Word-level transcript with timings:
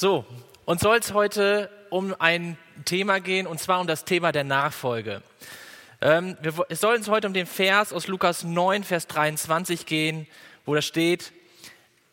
So, 0.00 0.24
uns 0.64 0.82
soll 0.82 0.98
es 0.98 1.12
heute 1.12 1.70
um 1.90 2.14
ein 2.20 2.56
Thema 2.84 3.18
gehen, 3.18 3.48
und 3.48 3.58
zwar 3.58 3.80
um 3.80 3.88
das 3.88 4.04
Thema 4.04 4.30
der 4.30 4.44
Nachfolge. 4.44 5.24
Ähm, 6.00 6.36
wir, 6.40 6.54
es 6.68 6.80
soll 6.80 6.94
uns 6.94 7.08
heute 7.08 7.26
um 7.26 7.32
den 7.32 7.46
Vers 7.46 7.92
aus 7.92 8.06
Lukas 8.06 8.44
9, 8.44 8.84
Vers 8.84 9.08
23 9.08 9.86
gehen, 9.86 10.28
wo 10.64 10.76
da 10.76 10.82
steht, 10.82 11.32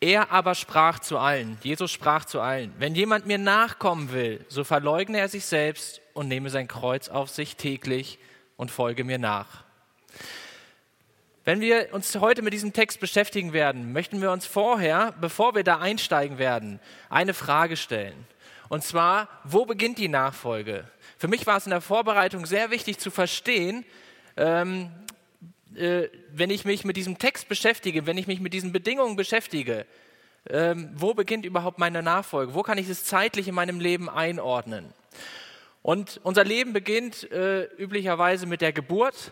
er 0.00 0.32
aber 0.32 0.56
sprach 0.56 0.98
zu 0.98 1.16
allen, 1.16 1.58
Jesus 1.62 1.92
sprach 1.92 2.24
zu 2.24 2.40
allen, 2.40 2.74
wenn 2.80 2.96
jemand 2.96 3.26
mir 3.26 3.38
nachkommen 3.38 4.10
will, 4.10 4.44
so 4.48 4.64
verleugne 4.64 5.20
er 5.20 5.28
sich 5.28 5.46
selbst 5.46 6.00
und 6.12 6.26
nehme 6.26 6.50
sein 6.50 6.66
Kreuz 6.66 7.08
auf 7.08 7.30
sich 7.30 7.54
täglich 7.54 8.18
und 8.56 8.72
folge 8.72 9.04
mir 9.04 9.18
nach. 9.18 9.62
Wenn 11.46 11.60
wir 11.60 11.90
uns 11.92 12.12
heute 12.16 12.42
mit 12.42 12.52
diesem 12.54 12.72
Text 12.72 12.98
beschäftigen 12.98 13.52
werden, 13.52 13.92
möchten 13.92 14.20
wir 14.20 14.32
uns 14.32 14.46
vorher, 14.46 15.14
bevor 15.20 15.54
wir 15.54 15.62
da 15.62 15.78
einsteigen 15.78 16.38
werden, 16.38 16.80
eine 17.08 17.34
Frage 17.34 17.76
stellen. 17.76 18.26
Und 18.68 18.82
zwar, 18.82 19.28
wo 19.44 19.64
beginnt 19.64 19.98
die 19.98 20.08
Nachfolge? 20.08 20.90
Für 21.18 21.28
mich 21.28 21.46
war 21.46 21.58
es 21.58 21.64
in 21.64 21.70
der 21.70 21.80
Vorbereitung 21.80 22.46
sehr 22.46 22.72
wichtig 22.72 22.98
zu 22.98 23.12
verstehen, 23.12 23.84
ähm, 24.36 24.90
äh, 25.76 26.08
wenn 26.32 26.50
ich 26.50 26.64
mich 26.64 26.84
mit 26.84 26.96
diesem 26.96 27.16
Text 27.16 27.48
beschäftige, 27.48 28.06
wenn 28.06 28.18
ich 28.18 28.26
mich 28.26 28.40
mit 28.40 28.52
diesen 28.52 28.72
Bedingungen 28.72 29.14
beschäftige, 29.14 29.86
ähm, 30.50 30.90
wo 30.96 31.14
beginnt 31.14 31.46
überhaupt 31.46 31.78
meine 31.78 32.02
Nachfolge? 32.02 32.54
Wo 32.54 32.64
kann 32.64 32.76
ich 32.76 32.88
es 32.88 33.04
zeitlich 33.04 33.46
in 33.46 33.54
meinem 33.54 33.78
Leben 33.78 34.10
einordnen? 34.10 34.92
Und 35.82 36.20
unser 36.24 36.42
Leben 36.42 36.72
beginnt 36.72 37.30
äh, 37.30 37.66
üblicherweise 37.76 38.46
mit 38.46 38.62
der 38.62 38.72
Geburt 38.72 39.30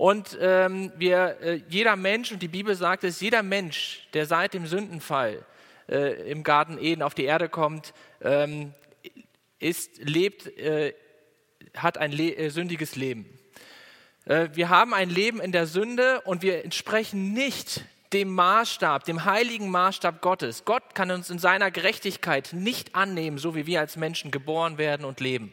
und 0.00 0.38
ähm, 0.40 0.92
wir, 0.96 1.36
äh, 1.42 1.62
jeder 1.68 1.94
Mensch, 1.94 2.32
und 2.32 2.40
die 2.40 2.48
Bibel 2.48 2.74
sagt 2.74 3.04
es, 3.04 3.20
jeder 3.20 3.42
Mensch, 3.42 4.08
der 4.14 4.24
seit 4.24 4.54
dem 4.54 4.66
Sündenfall 4.66 5.44
äh, 5.90 6.30
im 6.30 6.42
Garten 6.42 6.78
Eden 6.78 7.02
auf 7.02 7.12
die 7.12 7.24
Erde 7.24 7.50
kommt, 7.50 7.92
ähm, 8.22 8.72
ist, 9.58 9.98
lebt, 9.98 10.46
äh, 10.56 10.94
hat 11.76 11.98
ein 11.98 12.12
le 12.12 12.34
äh, 12.34 12.48
sündiges 12.48 12.96
Leben. 12.96 13.26
Äh, 14.24 14.48
wir 14.54 14.70
haben 14.70 14.94
ein 14.94 15.10
Leben 15.10 15.38
in 15.38 15.52
der 15.52 15.66
Sünde 15.66 16.22
und 16.22 16.40
wir 16.40 16.64
entsprechen 16.64 17.34
nicht 17.34 17.84
dem 18.14 18.30
Maßstab, 18.34 19.04
dem 19.04 19.26
heiligen 19.26 19.68
Maßstab 19.68 20.22
Gottes. 20.22 20.64
Gott 20.64 20.94
kann 20.94 21.10
uns 21.10 21.28
in 21.28 21.38
seiner 21.38 21.70
Gerechtigkeit 21.70 22.54
nicht 22.54 22.94
annehmen, 22.94 23.36
so 23.36 23.54
wie 23.54 23.66
wir 23.66 23.80
als 23.80 23.96
Menschen 23.96 24.30
geboren 24.30 24.78
werden 24.78 25.04
und 25.04 25.20
leben. 25.20 25.52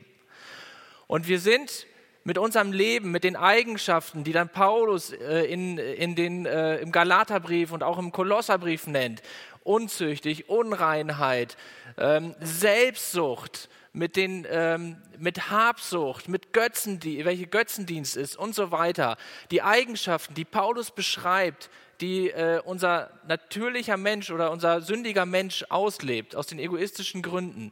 Und 1.06 1.28
wir 1.28 1.42
sind 1.42 1.86
mit 2.28 2.38
unserem 2.38 2.74
Leben, 2.74 3.12
mit 3.12 3.24
den 3.24 3.38
Eigenschaften, 3.38 4.26
die 4.26 4.34
dann 4.34 4.50
Paulus 4.50 5.14
äh, 5.14 5.46
in, 5.46 5.78
in 5.78 6.14
den, 6.14 6.46
äh, 6.46 6.76
im 6.80 6.92
Galaterbrief 6.92 7.72
und 7.72 7.84
auch 7.84 7.98
im 7.98 8.12
Kolosserbrief 8.12 8.86
nennt, 8.86 9.22
unzüchtig, 9.64 10.50
Unreinheit, 10.50 11.56
ähm, 11.98 12.36
Selbstsucht, 12.42 13.70
mit, 13.94 14.18
den, 14.18 14.46
ähm, 14.52 14.98
mit 15.18 15.50
Habsucht, 15.50 16.28
mit 16.28 16.52
Götzendienst, 16.52 17.26
welche 17.26 17.48
Götzendienst 17.48 18.18
ist 18.18 18.36
und 18.36 18.54
so 18.54 18.72
weiter. 18.72 19.16
Die 19.50 19.62
Eigenschaften, 19.62 20.34
die 20.34 20.46
Paulus 20.46 20.92
beschreibt, 20.92 21.70
die 22.02 22.30
äh, 22.30 22.60
unser 22.64 23.10
natürlicher 23.26 23.96
Mensch 23.96 24.32
oder 24.32 24.52
unser 24.52 24.82
sündiger 24.82 25.26
Mensch 25.26 25.64
auslebt, 25.70 26.36
aus 26.36 26.48
den 26.48 26.60
egoistischen 26.60 27.22
Gründen, 27.22 27.72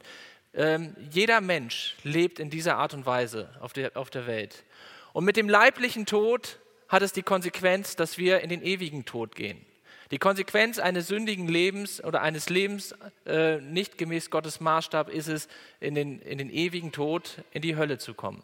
ähm, 0.56 0.96
jeder 1.10 1.40
Mensch 1.40 1.96
lebt 2.02 2.38
in 2.38 2.50
dieser 2.50 2.76
Art 2.76 2.94
und 2.94 3.06
Weise 3.06 3.50
auf 3.60 3.72
der, 3.72 3.96
auf 3.96 4.10
der 4.10 4.26
Welt. 4.26 4.64
Und 5.12 5.24
mit 5.24 5.36
dem 5.36 5.48
leiblichen 5.48 6.06
Tod 6.06 6.58
hat 6.88 7.02
es 7.02 7.12
die 7.12 7.22
Konsequenz, 7.22 7.96
dass 7.96 8.18
wir 8.18 8.40
in 8.40 8.48
den 8.48 8.62
ewigen 8.62 9.04
Tod 9.04 9.34
gehen. 9.34 9.64
Die 10.12 10.18
Konsequenz 10.18 10.78
eines 10.78 11.08
sündigen 11.08 11.48
Lebens 11.48 12.02
oder 12.02 12.22
eines 12.22 12.48
Lebens 12.48 12.94
äh, 13.26 13.56
nicht 13.60 13.98
gemäß 13.98 14.30
Gottes 14.30 14.60
Maßstab 14.60 15.08
ist 15.08 15.26
es, 15.26 15.48
in 15.80 15.94
den, 15.94 16.20
in 16.20 16.38
den 16.38 16.50
ewigen 16.50 16.92
Tod, 16.92 17.42
in 17.50 17.60
die 17.60 17.76
Hölle 17.76 17.98
zu 17.98 18.14
kommen. 18.14 18.42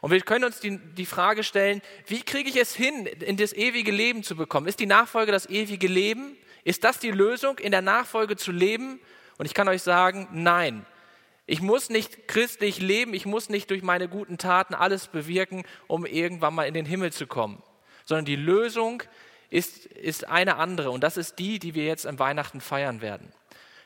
Und 0.00 0.10
wir 0.10 0.20
können 0.22 0.44
uns 0.44 0.60
die, 0.60 0.78
die 0.78 1.06
Frage 1.06 1.44
stellen, 1.44 1.80
wie 2.06 2.22
kriege 2.22 2.48
ich 2.48 2.56
es 2.56 2.74
hin, 2.74 3.06
in 3.06 3.36
das 3.36 3.52
ewige 3.52 3.92
Leben 3.92 4.22
zu 4.22 4.34
bekommen? 4.34 4.66
Ist 4.66 4.80
die 4.80 4.86
Nachfolge 4.86 5.30
das 5.30 5.48
ewige 5.48 5.86
Leben? 5.86 6.36
Ist 6.64 6.84
das 6.84 6.98
die 6.98 7.10
Lösung, 7.10 7.58
in 7.58 7.70
der 7.70 7.82
Nachfolge 7.82 8.36
zu 8.36 8.50
leben? 8.50 9.00
Und 9.36 9.46
ich 9.46 9.54
kann 9.54 9.68
euch 9.68 9.82
sagen, 9.82 10.28
nein. 10.32 10.84
Ich 11.50 11.62
muss 11.62 11.88
nicht 11.88 12.28
christlich 12.28 12.78
leben, 12.78 13.14
ich 13.14 13.24
muss 13.24 13.48
nicht 13.48 13.70
durch 13.70 13.82
meine 13.82 14.06
guten 14.06 14.36
Taten 14.36 14.74
alles 14.74 15.06
bewirken, 15.06 15.64
um 15.86 16.04
irgendwann 16.04 16.54
mal 16.54 16.64
in 16.64 16.74
den 16.74 16.84
Himmel 16.84 17.10
zu 17.10 17.26
kommen, 17.26 17.62
sondern 18.04 18.26
die 18.26 18.36
Lösung 18.36 19.02
ist, 19.48 19.86
ist 19.86 20.28
eine 20.28 20.56
andere 20.56 20.90
und 20.90 21.02
das 21.02 21.16
ist 21.16 21.38
die, 21.38 21.58
die 21.58 21.74
wir 21.74 21.86
jetzt 21.86 22.06
am 22.06 22.18
Weihnachten 22.18 22.60
feiern 22.60 23.00
werden. 23.00 23.32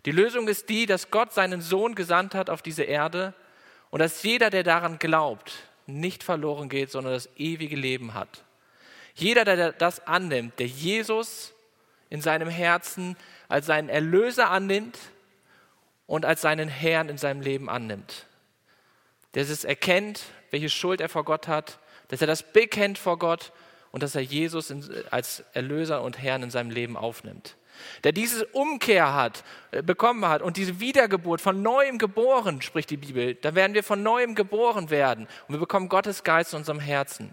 Die 0.06 0.10
Lösung 0.10 0.48
ist 0.48 0.70
die, 0.70 0.86
dass 0.86 1.12
Gott 1.12 1.32
seinen 1.32 1.60
Sohn 1.60 1.94
gesandt 1.94 2.34
hat 2.34 2.50
auf 2.50 2.62
diese 2.62 2.82
Erde 2.82 3.32
und 3.90 4.00
dass 4.00 4.24
jeder, 4.24 4.50
der 4.50 4.64
daran 4.64 4.98
glaubt, 4.98 5.52
nicht 5.86 6.24
verloren 6.24 6.68
geht, 6.68 6.90
sondern 6.90 7.12
das 7.12 7.28
ewige 7.36 7.76
Leben 7.76 8.14
hat. 8.14 8.42
Jeder, 9.14 9.44
der 9.44 9.70
das 9.70 10.04
annimmt, 10.08 10.58
der 10.58 10.66
Jesus 10.66 11.54
in 12.10 12.20
seinem 12.20 12.48
Herzen 12.48 13.16
als 13.46 13.66
seinen 13.66 13.88
Erlöser 13.88 14.50
annimmt, 14.50 14.98
und 16.12 16.26
als 16.26 16.42
seinen 16.42 16.68
Herrn 16.68 17.08
in 17.08 17.16
seinem 17.16 17.40
Leben 17.40 17.70
annimmt. 17.70 18.26
Der 19.32 19.44
es 19.44 19.64
erkennt, 19.64 20.24
welche 20.50 20.68
Schuld 20.68 21.00
er 21.00 21.08
vor 21.08 21.24
Gott 21.24 21.48
hat, 21.48 21.78
dass 22.08 22.20
er 22.20 22.26
das 22.26 22.42
bekennt 22.42 22.98
vor 22.98 23.18
Gott 23.18 23.50
und 23.92 24.02
dass 24.02 24.14
er 24.14 24.20
Jesus 24.20 24.74
als 25.10 25.42
Erlöser 25.54 26.02
und 26.02 26.22
Herrn 26.22 26.42
in 26.42 26.50
seinem 26.50 26.68
Leben 26.68 26.98
aufnimmt. 26.98 27.56
Der 28.04 28.12
diese 28.12 28.44
Umkehr 28.48 29.14
hat, 29.14 29.42
äh, 29.70 29.82
bekommen 29.82 30.26
hat 30.26 30.42
und 30.42 30.58
diese 30.58 30.80
Wiedergeburt 30.80 31.40
von 31.40 31.62
neuem 31.62 31.96
geboren, 31.96 32.60
spricht 32.60 32.90
die 32.90 32.98
Bibel, 32.98 33.34
da 33.36 33.54
werden 33.54 33.72
wir 33.72 33.82
von 33.82 34.02
neuem 34.02 34.34
geboren 34.34 34.90
werden 34.90 35.26
und 35.48 35.54
wir 35.54 35.60
bekommen 35.60 35.88
Gottes 35.88 36.24
Geist 36.24 36.52
in 36.52 36.58
unserem 36.58 36.80
Herzen. 36.80 37.32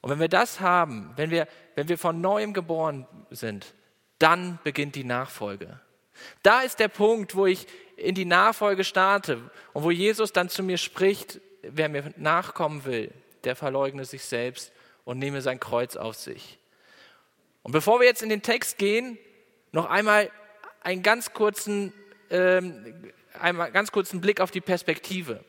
Und 0.00 0.10
wenn 0.10 0.18
wir 0.18 0.28
das 0.28 0.58
haben, 0.58 1.12
wenn 1.14 1.30
wir, 1.30 1.46
wenn 1.76 1.88
wir 1.88 1.98
von 1.98 2.20
neuem 2.20 2.52
geboren 2.52 3.06
sind, 3.30 3.74
dann 4.18 4.58
beginnt 4.64 4.96
die 4.96 5.04
Nachfolge. 5.04 5.78
Da 6.42 6.62
ist 6.62 6.78
der 6.78 6.88
Punkt, 6.88 7.34
wo 7.34 7.46
ich 7.46 7.66
in 7.96 8.14
die 8.14 8.24
Nachfolge 8.24 8.84
starte 8.84 9.50
und 9.72 9.82
wo 9.82 9.90
Jesus 9.90 10.32
dann 10.32 10.48
zu 10.48 10.62
mir 10.62 10.78
spricht, 10.78 11.40
wer 11.62 11.88
mir 11.88 12.12
nachkommen 12.16 12.84
will, 12.84 13.10
der 13.44 13.56
verleugne 13.56 14.04
sich 14.04 14.24
selbst 14.24 14.72
und 15.04 15.18
nehme 15.18 15.40
sein 15.40 15.60
Kreuz 15.60 15.96
auf 15.96 16.16
sich. 16.16 16.58
Und 17.62 17.72
bevor 17.72 18.00
wir 18.00 18.06
jetzt 18.06 18.22
in 18.22 18.28
den 18.28 18.42
Text 18.42 18.78
gehen, 18.78 19.18
noch 19.72 19.86
einmal 19.86 20.30
einen 20.82 21.02
ganz 21.02 21.32
kurzen, 21.32 21.92
ähm, 22.30 23.12
einmal 23.40 23.72
ganz 23.72 23.90
kurzen 23.90 24.20
Blick 24.20 24.40
auf 24.40 24.50
die 24.50 24.60
Perspektive, 24.60 25.44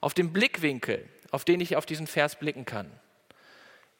auf 0.00 0.14
den 0.14 0.32
Blickwinkel, 0.32 1.08
auf 1.30 1.44
den 1.44 1.60
ich 1.60 1.76
auf 1.76 1.86
diesen 1.86 2.06
Vers 2.06 2.36
blicken 2.36 2.64
kann. 2.64 2.90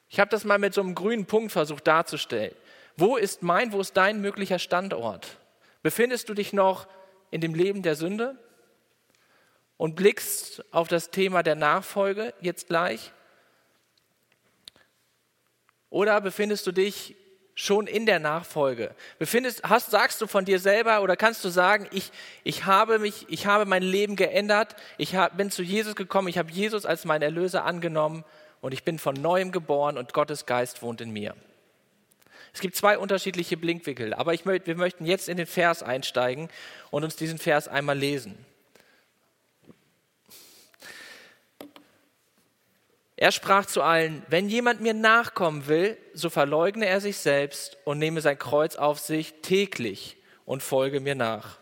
Ich 0.09 0.21
habe 0.21 0.31
das 0.31 0.45
mal 0.45 0.59
mit 0.59 0.75
so 0.75 0.81
einem 0.81 0.95
grünen 0.95 1.27
Punkt 1.27 1.53
versucht 1.53 1.87
darzustellen. 1.87 2.55
Wo 2.97 3.17
ist 3.17 3.43
mein, 3.43 3.73
wo 3.73 3.81
ist 3.81 3.97
dein 3.97 4.21
möglicher 4.21 4.59
Standort? 4.59 5.40
Befindest 5.83 6.29
du 6.29 6.35
dich 6.35 6.53
noch 6.53 6.87
in 7.31 7.41
dem 7.41 7.55
Leben 7.55 7.83
der 7.83 7.95
Sünde 7.95 8.39
und 9.77 9.97
blickst 9.97 10.65
auf 10.73 10.89
das 10.89 11.11
Thema 11.11 11.43
der 11.43 11.55
Nachfolge 11.55 12.35
jetzt 12.41 12.69
gleich? 12.69 13.13
Oder 15.89 16.21
befindest 16.21 16.67
du 16.67 16.73
dich 16.73 17.17
schon 17.55 17.87
in 17.87 18.07
der 18.07 18.21
Nachfolge? 18.21 18.95
Befindest, 19.19 19.63
hast, 19.65 19.91
sagst 19.91 20.21
du 20.21 20.27
von 20.27 20.45
dir 20.45 20.59
selber 20.59 21.03
oder 21.03 21.17
kannst 21.17 21.45
du 21.45 21.49
sagen, 21.49 21.89
ich, 21.93 22.13
ich, 22.45 22.67
habe, 22.67 22.99
mich, 22.99 23.27
ich 23.29 23.47
habe 23.47 23.65
mein 23.65 23.83
Leben 23.83 24.17
geändert, 24.17 24.77
ich 24.99 25.17
hab, 25.17 25.37
bin 25.37 25.51
zu 25.51 25.63
Jesus 25.63 25.97
gekommen, 25.97 26.29
ich 26.29 26.39
habe 26.39 26.51
Jesus 26.51 26.87
als 26.87 27.05
meinen 27.05 27.23
Erlöser 27.23 27.65
angenommen 27.65 28.25
und 28.61 28.73
ich 28.73 28.85
bin 28.85 28.99
von 28.99 29.15
neuem 29.15 29.51
geboren 29.51 29.99
und 29.99 30.13
Gottes 30.13 30.47
Geist 30.47 30.83
wohnt 30.83 31.01
in 31.01 31.11
mir? 31.11 31.35
Es 32.53 32.61
gibt 32.61 32.77
zwei 32.77 32.99
unterschiedliche 32.99 33.57
Blinkwinkel, 33.57 34.15
aber 34.15 34.35
ich, 34.35 34.45
wir 34.45 34.75
möchten 34.75 35.07
jetzt 35.07 35.29
in 35.29 35.37
den 35.37 35.47
Vers 35.47 35.83
einsteigen 35.83 36.49
und 36.91 37.05
uns 37.05 37.17
diesen 37.17 37.39
Vers 37.39 37.69
einmal 37.69 37.97
lesen. 37.97 38.45
Er 43.17 43.33
sprach 43.33 43.67
zu 43.67 43.83
allen, 43.83 44.23
wenn 44.29 44.49
jemand 44.49 44.81
mir 44.81 44.95
nachkommen 44.95 45.67
will, 45.67 45.99
so 46.15 46.31
verleugne 46.31 46.87
er 46.87 47.03
sich 47.03 47.19
selbst 47.19 47.77
und 47.85 47.99
nehme 47.99 48.23
sein 48.23 48.39
Kreuz 48.39 48.77
auf 48.77 48.99
sich 48.99 49.35
täglich 49.43 50.17
und 50.47 50.63
folge 50.63 51.01
mir 51.01 51.15
nach. 51.15 51.59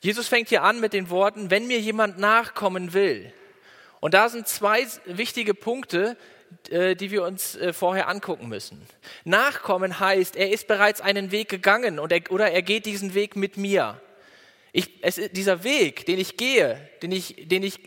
Jesus 0.00 0.28
fängt 0.28 0.48
hier 0.48 0.62
an 0.62 0.80
mit 0.80 0.94
den 0.94 1.10
Worten, 1.10 1.50
wenn 1.50 1.66
mir 1.66 1.78
jemand 1.78 2.18
nachkommen 2.18 2.94
will. 2.94 3.34
Und 4.00 4.14
da 4.14 4.30
sind 4.30 4.48
zwei 4.48 4.86
wichtige 5.04 5.52
Punkte, 5.52 6.16
die 6.94 7.10
wir 7.10 7.24
uns 7.24 7.56
äh, 7.56 7.72
vorher 7.72 8.08
angucken 8.08 8.48
müssen. 8.48 8.80
Nachkommen 9.24 9.98
heißt, 9.98 10.36
er 10.36 10.50
ist 10.50 10.68
bereits 10.68 11.00
einen 11.00 11.30
Weg 11.32 11.48
gegangen 11.48 11.98
und 11.98 12.12
er, 12.12 12.30
oder 12.30 12.50
er 12.50 12.62
geht 12.62 12.86
diesen 12.86 13.14
Weg 13.14 13.36
mit 13.36 13.56
mir. 13.56 14.00
Ich, 14.72 15.02
es, 15.02 15.16
dieser 15.32 15.64
Weg, 15.64 16.06
den 16.06 16.18
ich 16.18 16.36
gehe, 16.36 16.88
den 17.02 17.12
ich, 17.12 17.48
den 17.48 17.62
ich, 17.62 17.80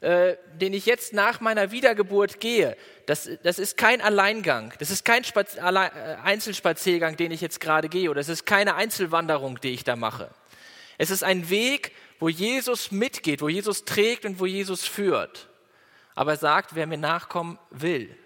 äh, 0.00 0.36
den 0.54 0.72
ich 0.72 0.86
jetzt 0.86 1.12
nach 1.12 1.40
meiner 1.40 1.72
Wiedergeburt 1.72 2.40
gehe, 2.40 2.76
das, 3.06 3.28
das 3.42 3.58
ist 3.58 3.76
kein 3.76 4.00
Alleingang, 4.00 4.72
das 4.78 4.90
ist 4.90 5.04
kein 5.04 5.24
Spaz 5.24 5.58
Alle 5.58 5.86
äh, 5.86 6.16
Einzelspaziergang, 6.22 7.16
den 7.16 7.32
ich 7.32 7.40
jetzt 7.40 7.60
gerade 7.60 7.88
gehe, 7.88 8.10
oder 8.10 8.20
es 8.20 8.28
ist 8.28 8.46
keine 8.46 8.76
Einzelwanderung, 8.76 9.60
die 9.60 9.70
ich 9.70 9.84
da 9.84 9.96
mache. 9.96 10.30
Es 10.98 11.10
ist 11.10 11.24
ein 11.24 11.50
Weg, 11.50 11.92
wo 12.18 12.28
Jesus 12.28 12.92
mitgeht, 12.92 13.40
wo 13.42 13.48
Jesus 13.48 13.84
trägt 13.84 14.24
und 14.24 14.38
wo 14.38 14.46
Jesus 14.46 14.86
führt. 14.86 15.49
Aber 16.14 16.32
er 16.32 16.38
sagt, 16.38 16.74
wer 16.74 16.86
mir 16.86 16.98
nachkommen 16.98 17.58
will. 17.70 18.16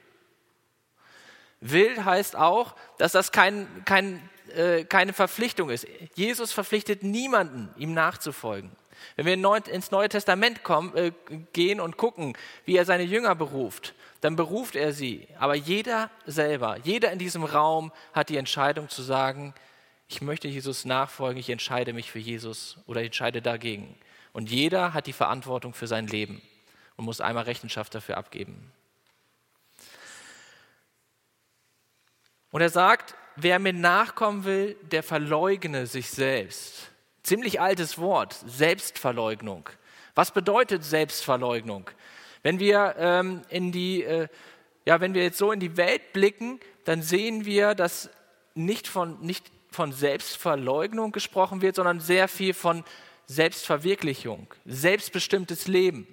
Will 1.61 2.05
heißt 2.05 2.37
auch, 2.37 2.75
dass 2.99 3.13
das 3.13 3.33
kein, 3.33 3.67
kein, 3.85 4.29
äh, 4.55 4.85
keine 4.85 5.13
Verpflichtung 5.13 5.71
ist. 5.71 5.87
Jesus 6.15 6.53
verpflichtet 6.53 7.03
niemanden, 7.03 7.71
ihm 7.79 7.95
nachzufolgen. 7.95 8.71
Wenn 9.17 9.27
wir 9.27 9.67
ins 9.69 9.91
Neue 9.91 10.09
Testament 10.09 10.63
kommen, 10.63 10.95
äh, 10.95 11.13
gehen 11.53 11.81
und 11.81 11.97
gucken, 11.97 12.37
wie 12.65 12.77
er 12.77 12.85
seine 12.85 13.03
Jünger 13.05 13.35
beruft, 13.35 13.95
dann 14.21 14.37
beruft 14.37 14.77
er 14.77 14.93
sie. 14.93 15.27
Aber 15.39 15.55
jeder 15.55 16.11
selber, 16.27 16.79
jeder 16.85 17.13
in 17.13 17.19
diesem 17.19 17.45
Raum 17.45 17.93
hat 18.13 18.29
die 18.29 18.37
Entscheidung 18.37 18.89
zu 18.89 19.03
sagen, 19.03 19.55
ich 20.09 20.21
möchte 20.21 20.49
Jesus 20.49 20.85
nachfolgen, 20.85 21.41
ich 21.41 21.51
entscheide 21.51 21.93
mich 21.93 22.11
für 22.11 22.19
Jesus 22.19 22.79
oder 22.87 23.01
ich 23.01 23.07
entscheide 23.07 23.41
dagegen. 23.41 23.97
Und 24.33 24.51
jeder 24.51 24.93
hat 24.93 25.07
die 25.07 25.13
Verantwortung 25.13 25.73
für 25.73 25.87
sein 25.87 26.07
Leben 26.07 26.43
und 26.97 27.05
muss 27.05 27.21
einmal 27.21 27.45
Rechenschaft 27.45 27.95
dafür 27.95 28.17
abgeben. 28.17 28.73
Und 32.51 32.61
er 32.61 32.71
sagt, 32.71 33.17
wer 33.37 33.59
mir 33.59 33.73
nachkommen 33.73 34.45
will, 34.45 34.77
der 34.83 35.03
verleugne 35.03 35.87
sich 35.87 36.11
selbst. 36.11 36.91
Ziemlich 37.23 37.61
altes 37.61 37.99
Wort, 37.99 38.37
Selbstverleugnung. 38.47 39.69
Was 40.15 40.31
bedeutet 40.31 40.85
Selbstverleugnung? 40.85 41.91
Wenn 42.45 42.61
wir 42.61 42.95
ähm, 42.99 43.43
in 43.49 43.73
die, 43.73 44.05
äh, 44.05 44.29
ja, 44.85 45.01
wenn 45.01 45.15
wir 45.15 45.23
jetzt 45.23 45.39
so 45.39 45.51
in 45.51 45.61
die 45.61 45.77
Welt 45.77 46.13
blicken, 46.13 46.61
dann 46.85 47.03
sehen 47.03 47.45
wir, 47.45 47.75
dass 47.75 48.11
nicht 48.55 48.87
von, 48.87 49.21
nicht 49.21 49.51
von 49.71 49.93
Selbstverleugnung 49.93 51.11
gesprochen 51.11 51.63
wird, 51.63 51.77
sondern 51.77 51.99
sehr 51.99 52.29
viel 52.29 52.55
von 52.55 52.85
Selbstverwirklichung, 53.27 54.47
selbstbestimmtes 54.65 55.67
Leben. 55.67 56.07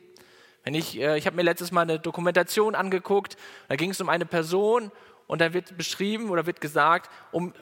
Wenn 0.63 0.73
ich, 0.73 0.99
äh, 0.99 1.17
ich 1.17 1.25
habe 1.25 1.35
mir 1.35 1.43
letztes 1.43 1.71
Mal 1.71 1.81
eine 1.81 1.99
Dokumentation 1.99 2.75
angeguckt, 2.75 3.37
da 3.67 3.75
ging 3.75 3.91
es 3.91 4.01
um 4.01 4.09
eine 4.09 4.25
Person 4.25 4.91
und 5.27 5.41
da 5.41 5.53
wird 5.53 5.77
beschrieben 5.77 6.29
oder 6.29 6.45
wird 6.45 6.61
gesagt, 6.61 7.09
um, 7.31 7.53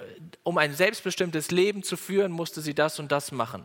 um 0.44 0.58
ein 0.58 0.74
selbstbestimmtes 0.74 1.52
Leben 1.52 1.84
zu 1.84 1.98
führen, 1.98 2.32
musste 2.32 2.62
sie 2.62 2.74
das 2.74 3.00
und 3.00 3.12
das 3.12 3.32
machen. 3.32 3.64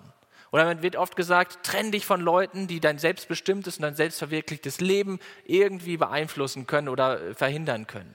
Oder 0.52 0.66
dann 0.66 0.82
wird 0.82 0.94
oft 0.94 1.16
gesagt, 1.16 1.64
trenn 1.64 1.90
dich 1.90 2.06
von 2.06 2.20
Leuten, 2.20 2.68
die 2.68 2.78
dein 2.78 2.98
selbstbestimmtes 2.98 3.78
und 3.78 3.82
dein 3.82 3.96
selbstverwirklichtes 3.96 4.80
Leben 4.80 5.18
irgendwie 5.46 5.96
beeinflussen 5.96 6.66
können 6.66 6.88
oder 6.88 7.20
äh, 7.20 7.34
verhindern 7.34 7.88
können. 7.88 8.14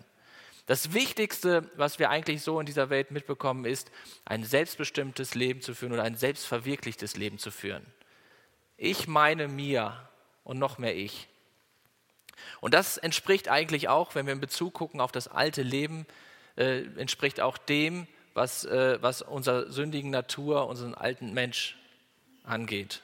Das 0.65 0.94
Wichtigste, 0.94 1.69
was 1.75 1.98
wir 1.98 2.12
eigentlich 2.12 2.44
so 2.44 2.60
in 2.60 2.68
dieser 2.68 2.92
Welt 2.92 3.10
mitbekommen, 3.10 3.65
ist, 3.65 3.92
ein 4.24 4.44
selbstbestimmtes 4.44 5.33
Leben 5.33 5.62
zu 5.62 5.74
führen 5.74 5.92
oder 5.92 6.04
ein 6.04 6.15
selbstverwirklichtes 6.15 7.18
Leben 7.18 7.39
zu 7.39 7.50
führen. 7.50 7.86
Ich 8.77 9.07
meine 9.07 9.48
mir 9.48 10.09
und 10.50 10.57
noch 10.57 10.80
mehr 10.80 10.96
ich. 10.96 11.28
Und 12.60 12.74
das 12.74 12.98
entspricht 12.98 13.50
eigentlich 13.50 13.88
auch, 13.88 14.16
wenn 14.16 14.25
wir 14.25 14.34
in 14.34 14.42
Bezug 14.42 14.74
gucken 14.74 15.00
auf 15.00 15.12
das 15.12 15.28
alte 15.28 15.62
Leben, 15.62 16.07
äh, 16.57 16.86
entspricht 16.98 17.40
auch 17.40 17.60
dem, 17.60 18.07
was, 18.34 18.66
äh, 18.66 18.98
was 19.00 19.22
unserer 19.22 19.72
sündigen 19.72 20.10
Natur, 20.10 20.68
unseren 20.68 20.96
alten 20.96 21.36
Mensch 21.36 21.78
angeht. 22.44 23.04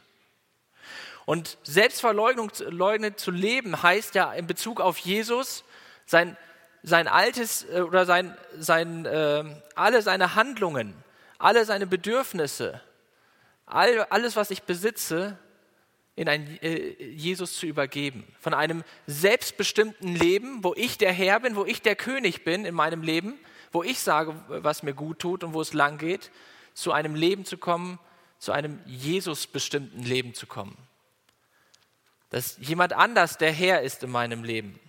Und 1.27 1.59
Selbstverleugnung 1.62 2.51
zu 2.51 3.31
leben 3.31 3.83
heißt 3.83 4.15
ja 4.15 4.33
in 4.33 4.47
Bezug 4.47 4.81
auf 4.81 4.97
Jesus, 4.97 5.63
sein, 6.07 6.36
sein 6.81 7.07
altes 7.07 7.63
äh, 7.69 7.81
oder 7.81 8.07
sein, 8.07 8.36
sein, 8.57 9.06
äh, 9.06 9.44
alle 9.75 10.01
seine 10.01 10.33
Handlungen, 10.33 10.95
alle 11.38 11.63
seine 11.65 11.86
Bedürfnisse, 11.86 12.81
all, 13.68 14.00
alles, 14.09 14.36
was 14.36 14.50
ich 14.50 14.63
besitze, 14.63 15.38
in 16.15 16.29
ein 16.29 16.59
äh, 16.62 16.94
Jesus 17.03 17.57
zu 17.57 17.65
übergeben. 17.65 18.25
Von 18.39 18.53
einem 18.53 18.83
selbstbestimmten 19.06 20.15
Leben, 20.15 20.63
wo 20.63 20.73
ich 20.75 20.97
der 20.97 21.12
Herr 21.12 21.41
bin, 21.41 21.56
wo 21.56 21.65
ich 21.65 21.81
der 21.81 21.95
König 21.95 22.44
bin 22.44 22.65
in 22.65 22.73
meinem 22.73 23.01
Leben, 23.01 23.38
wo 23.71 23.83
ich 23.83 24.00
sage, 24.00 24.33
was 24.47 24.83
mir 24.83 24.94
gut 24.94 25.19
tut 25.19 25.44
und 25.44 25.53
wo 25.53 25.62
es 25.62 25.73
lang 25.73 25.97
geht, 25.97 26.31
zu 26.73 26.94
einem 26.94 27.15
Leben 27.15 27.44
zu 27.44 27.57
kommen, 27.57 28.00
zu 28.39 28.51
einem 28.51 28.79
Jesus 28.85 29.47
bestimmten 29.47 30.03
Leben 30.03 30.33
zu 30.33 30.47
kommen. 30.47 30.77
Dass 32.29 32.57
jemand 32.59 32.94
anders 32.94 33.38
der 33.38 33.51
Herr 33.51 33.81
ist 33.81 34.03
in 34.03 34.11
meinem 34.11 34.44
Leben. 34.44 34.79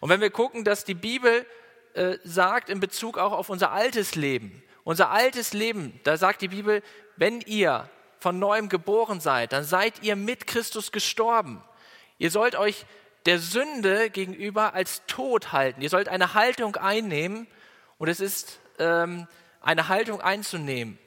Und 0.00 0.10
wenn 0.10 0.20
wir 0.20 0.30
gucken, 0.30 0.64
dass 0.64 0.84
die 0.84 0.94
Bibel 0.94 1.46
äh, 1.94 2.18
sagt 2.24 2.68
in 2.68 2.78
Bezug 2.78 3.18
auch 3.18 3.32
auf 3.32 3.48
unser 3.48 3.72
altes 3.72 4.14
Leben, 4.14 4.62
unser 4.84 5.10
altes 5.10 5.52
Leben, 5.52 5.98
da 6.04 6.16
sagt 6.16 6.42
die 6.42 6.48
Bibel, 6.48 6.82
wenn 7.16 7.40
ihr 7.40 7.88
von 8.24 8.38
neuem 8.38 8.70
geboren 8.70 9.20
seid, 9.20 9.52
dann 9.52 9.64
seid 9.64 10.02
ihr 10.02 10.16
mit 10.16 10.46
Christus 10.46 10.92
gestorben. 10.92 11.62
Ihr 12.16 12.30
sollt 12.30 12.56
euch 12.56 12.86
der 13.26 13.38
Sünde 13.38 14.08
gegenüber 14.08 14.72
als 14.72 15.02
tot 15.06 15.52
halten. 15.52 15.82
Ihr 15.82 15.90
sollt 15.90 16.08
eine 16.08 16.32
Haltung 16.32 16.76
einnehmen 16.76 17.46
und 17.98 18.08
es 18.08 18.20
ist 18.20 18.60
ähm, 18.78 19.28
eine 19.60 19.88
Haltung 19.88 20.22
einzunehmen, 20.22 20.98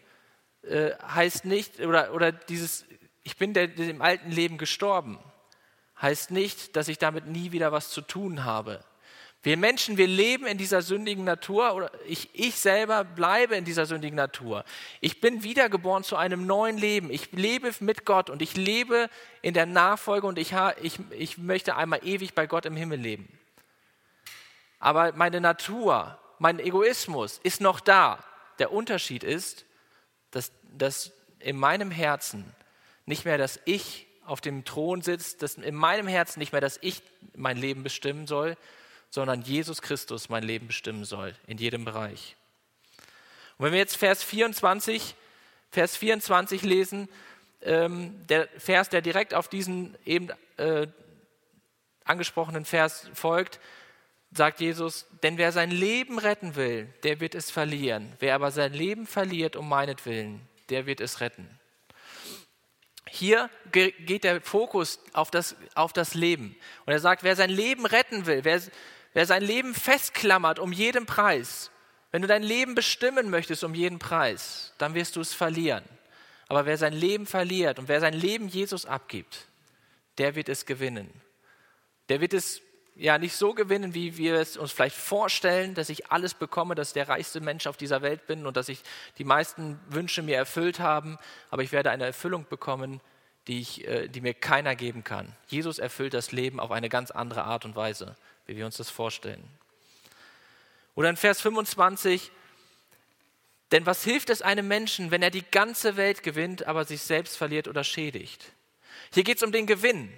äh, 0.62 0.92
heißt 1.12 1.46
nicht, 1.46 1.80
oder, 1.80 2.14
oder 2.14 2.32
dieses, 2.32 2.86
ich 3.24 3.36
bin 3.36 3.56
der, 3.56 3.68
dem 3.68 4.04
alten 4.04 4.30
Leben 4.30 4.60
gestorben, 4.60 5.18
heißt 6.00 6.30
nicht, 6.30 6.76
dass 6.76 6.88
ich 6.88 7.00
damit 7.00 7.26
nie 7.26 7.52
wieder 7.52 7.72
was 7.72 7.90
zu 7.90 8.02
tun 8.02 8.46
habe. 8.46 8.86
Wir 9.48 9.56
Menschen, 9.56 9.96
wir 9.96 10.08
leben 10.08 10.46
in 10.46 10.58
dieser 10.58 10.82
sündigen 10.82 11.24
Natur 11.24 11.74
oder 11.74 11.90
ich, 12.06 12.28
ich 12.34 12.60
selber 12.60 13.06
bleibe 13.06 13.56
in 13.56 13.64
dieser 13.64 13.86
sündigen 13.86 14.18
Natur. 14.18 14.66
Ich 15.00 15.22
bin 15.22 15.42
wiedergeboren 15.42 16.04
zu 16.04 16.18
einem 16.18 16.46
neuen 16.46 16.78
Leben. 16.78 17.10
Ich 17.10 17.32
lebe 17.32 17.72
mit 17.80 18.04
Gott 18.04 18.30
und 18.30 18.42
ich 18.42 18.58
lebe 18.58 19.10
in 19.42 19.54
der 19.54 19.66
Nachfolge 19.66 20.28
und 20.28 20.38
ich, 20.38 20.54
ich, 20.82 21.00
ich 21.12 21.38
möchte 21.38 21.78
einmal 21.78 22.06
ewig 22.06 22.36
bei 22.36 22.46
Gott 22.46 22.66
im 22.66 22.76
Himmel 22.76 23.00
leben. 23.00 23.40
Aber 24.80 25.14
meine 25.14 25.40
Natur, 25.40 26.20
mein 26.40 26.60
Egoismus 26.60 27.40
ist 27.42 27.62
noch 27.62 27.80
da. 27.80 28.22
Der 28.60 28.74
Unterschied 28.74 29.24
ist, 29.24 29.64
dass, 30.32 30.52
dass 30.78 31.14
in 31.40 31.56
meinem 31.56 31.90
Herzen 31.90 32.44
nicht 33.06 33.24
mehr 33.24 33.38
das 33.38 33.62
Ich 33.64 34.08
auf 34.26 34.42
dem 34.42 34.66
Thron 34.66 35.02
sitzt, 35.04 35.42
dass 35.42 35.56
in 35.56 35.76
meinem 35.76 36.10
Herzen 36.10 36.40
nicht 36.40 36.52
mehr 36.52 36.60
das 36.60 36.78
Ich 36.82 37.02
mein 37.34 37.56
Leben 37.56 37.84
bestimmen 37.84 38.28
soll, 38.28 38.58
sondern 39.18 39.42
Jesus 39.42 39.82
Christus 39.82 40.30
mein 40.30 40.44
Leben 40.44 40.68
bestimmen 40.68 41.04
soll, 41.04 41.34
in 41.48 41.58
jedem 41.58 41.86
Bereich. 41.86 42.36
Und 43.58 43.66
wenn 43.66 43.72
wir 43.72 43.80
jetzt 43.80 43.98
Vers 43.98 44.24
24, 44.24 45.16
Vers 45.72 45.98
24 45.98 46.62
lesen, 46.62 47.10
ähm, 47.64 48.28
der 48.28 48.48
Vers, 48.60 48.90
der 48.90 49.02
direkt 49.02 49.34
auf 49.34 49.48
diesen 49.48 49.98
eben 50.06 50.30
äh, 50.58 50.86
angesprochenen 52.06 52.64
Vers 52.64 53.10
folgt, 53.16 53.60
sagt 54.34 54.60
Jesus, 54.60 55.08
denn 55.24 55.40
wer 55.40 55.52
sein 55.52 55.72
Leben 55.72 56.20
retten 56.20 56.56
will, 56.56 56.88
der 57.02 57.20
wird 57.20 57.34
es 57.34 57.50
verlieren. 57.50 58.14
Wer 58.20 58.36
aber 58.36 58.52
sein 58.52 58.72
Leben 58.72 59.08
verliert 59.08 59.56
um 59.56 59.68
meinetwillen, 59.68 60.42
der 60.70 60.86
wird 60.86 61.02
es 61.02 61.22
retten. 61.22 61.50
Hier 63.10 63.50
geht 63.72 64.24
der 64.24 64.42
Fokus 64.42 65.00
auf 65.14 65.32
das, 65.32 65.56
auf 65.74 65.92
das 65.92 66.14
Leben. 66.14 66.56
Und 66.86 66.94
er 66.94 67.00
sagt, 67.00 67.24
wer 67.24 67.36
sein 67.36 67.50
Leben 67.50 67.88
retten 67.88 68.28
will, 68.28 68.44
wer, 68.44 68.62
Wer 69.18 69.26
sein 69.26 69.42
Leben 69.42 69.74
festklammert 69.74 70.60
um 70.60 70.72
jeden 70.72 71.08
Preis, 71.08 71.72
wenn 72.12 72.22
du 72.22 72.28
dein 72.28 72.44
Leben 72.44 72.76
bestimmen 72.76 73.32
möchtest 73.32 73.64
um 73.64 73.74
jeden 73.74 73.98
Preis, 73.98 74.76
dann 74.78 74.94
wirst 74.94 75.16
du 75.16 75.22
es 75.22 75.34
verlieren. 75.34 75.84
Aber 76.50 76.68
wer 76.68 76.78
sein 76.78 76.94
Leben 76.94 77.26
verliert 77.26 77.80
und 77.80 77.88
wer 77.88 78.00
sein 78.00 78.14
Leben 78.14 78.48
Jesus 78.48 78.86
abgibt, 78.86 79.48
der 80.20 80.36
wird 80.36 80.50
es 80.50 80.68
gewinnen. 80.68 81.10
Der 82.10 82.22
wird 82.22 82.36
es 82.36 82.62
ja 82.94 83.18
nicht 83.18 83.34
so 83.34 83.56
gewinnen, 83.56 83.96
wie 83.96 84.18
wir 84.18 84.36
es 84.36 84.56
uns 84.56 84.72
vielleicht 84.72 84.96
vorstellen, 84.96 85.74
dass 85.74 85.90
ich 85.90 86.12
alles 86.12 86.36
bekomme, 86.36 86.76
dass 86.76 86.90
ich 86.90 86.94
der 86.94 87.10
reichste 87.10 87.42
Mensch 87.42 87.66
auf 87.66 87.76
dieser 87.76 88.04
Welt 88.04 88.28
bin 88.28 88.46
und 88.46 88.56
dass 88.56 88.70
ich 88.70 88.84
die 89.18 89.24
meisten 89.24 89.80
Wünsche 89.90 90.22
mir 90.22 90.36
erfüllt 90.36 90.80
haben, 90.80 91.18
aber 91.50 91.64
ich 91.64 91.72
werde 91.72 91.90
eine 91.90 92.06
Erfüllung 92.06 92.46
bekommen, 92.48 93.02
die, 93.48 93.60
ich, 93.60 93.88
äh, 93.88 94.08
die 94.08 94.22
mir 94.22 94.34
keiner 94.34 94.76
geben 94.76 95.04
kann. 95.04 95.34
Jesus 95.48 95.80
erfüllt 95.80 96.14
das 96.14 96.32
Leben 96.32 96.60
auf 96.60 96.72
eine 96.72 96.90
ganz 96.90 97.12
andere 97.12 97.44
Art 97.44 97.66
und 97.66 97.76
Weise 97.76 98.16
wie 98.48 98.56
wir 98.56 98.66
uns 98.66 98.78
das 98.78 98.90
vorstellen. 98.90 99.44
Oder 100.96 101.10
in 101.10 101.18
Vers 101.18 101.42
25, 101.42 102.32
denn 103.72 103.86
was 103.86 104.04
hilft 104.04 104.30
es 104.30 104.42
einem 104.42 104.68
Menschen, 104.68 105.12
wenn 105.12 105.22
er 105.22 105.30
die 105.30 105.44
ganze 105.44 105.98
Welt 105.98 106.24
gewinnt, 106.24 106.66
aber 106.66 106.86
sich 106.86 107.02
selbst 107.02 107.38
verliert 107.38 107.68
oder 107.68 107.84
schädigt? 107.84 108.54
Hier 109.14 109.24
geht 109.24 109.38
es 109.38 109.44
um 109.44 109.52
den 109.52 109.68
Gewinn. 109.68 110.12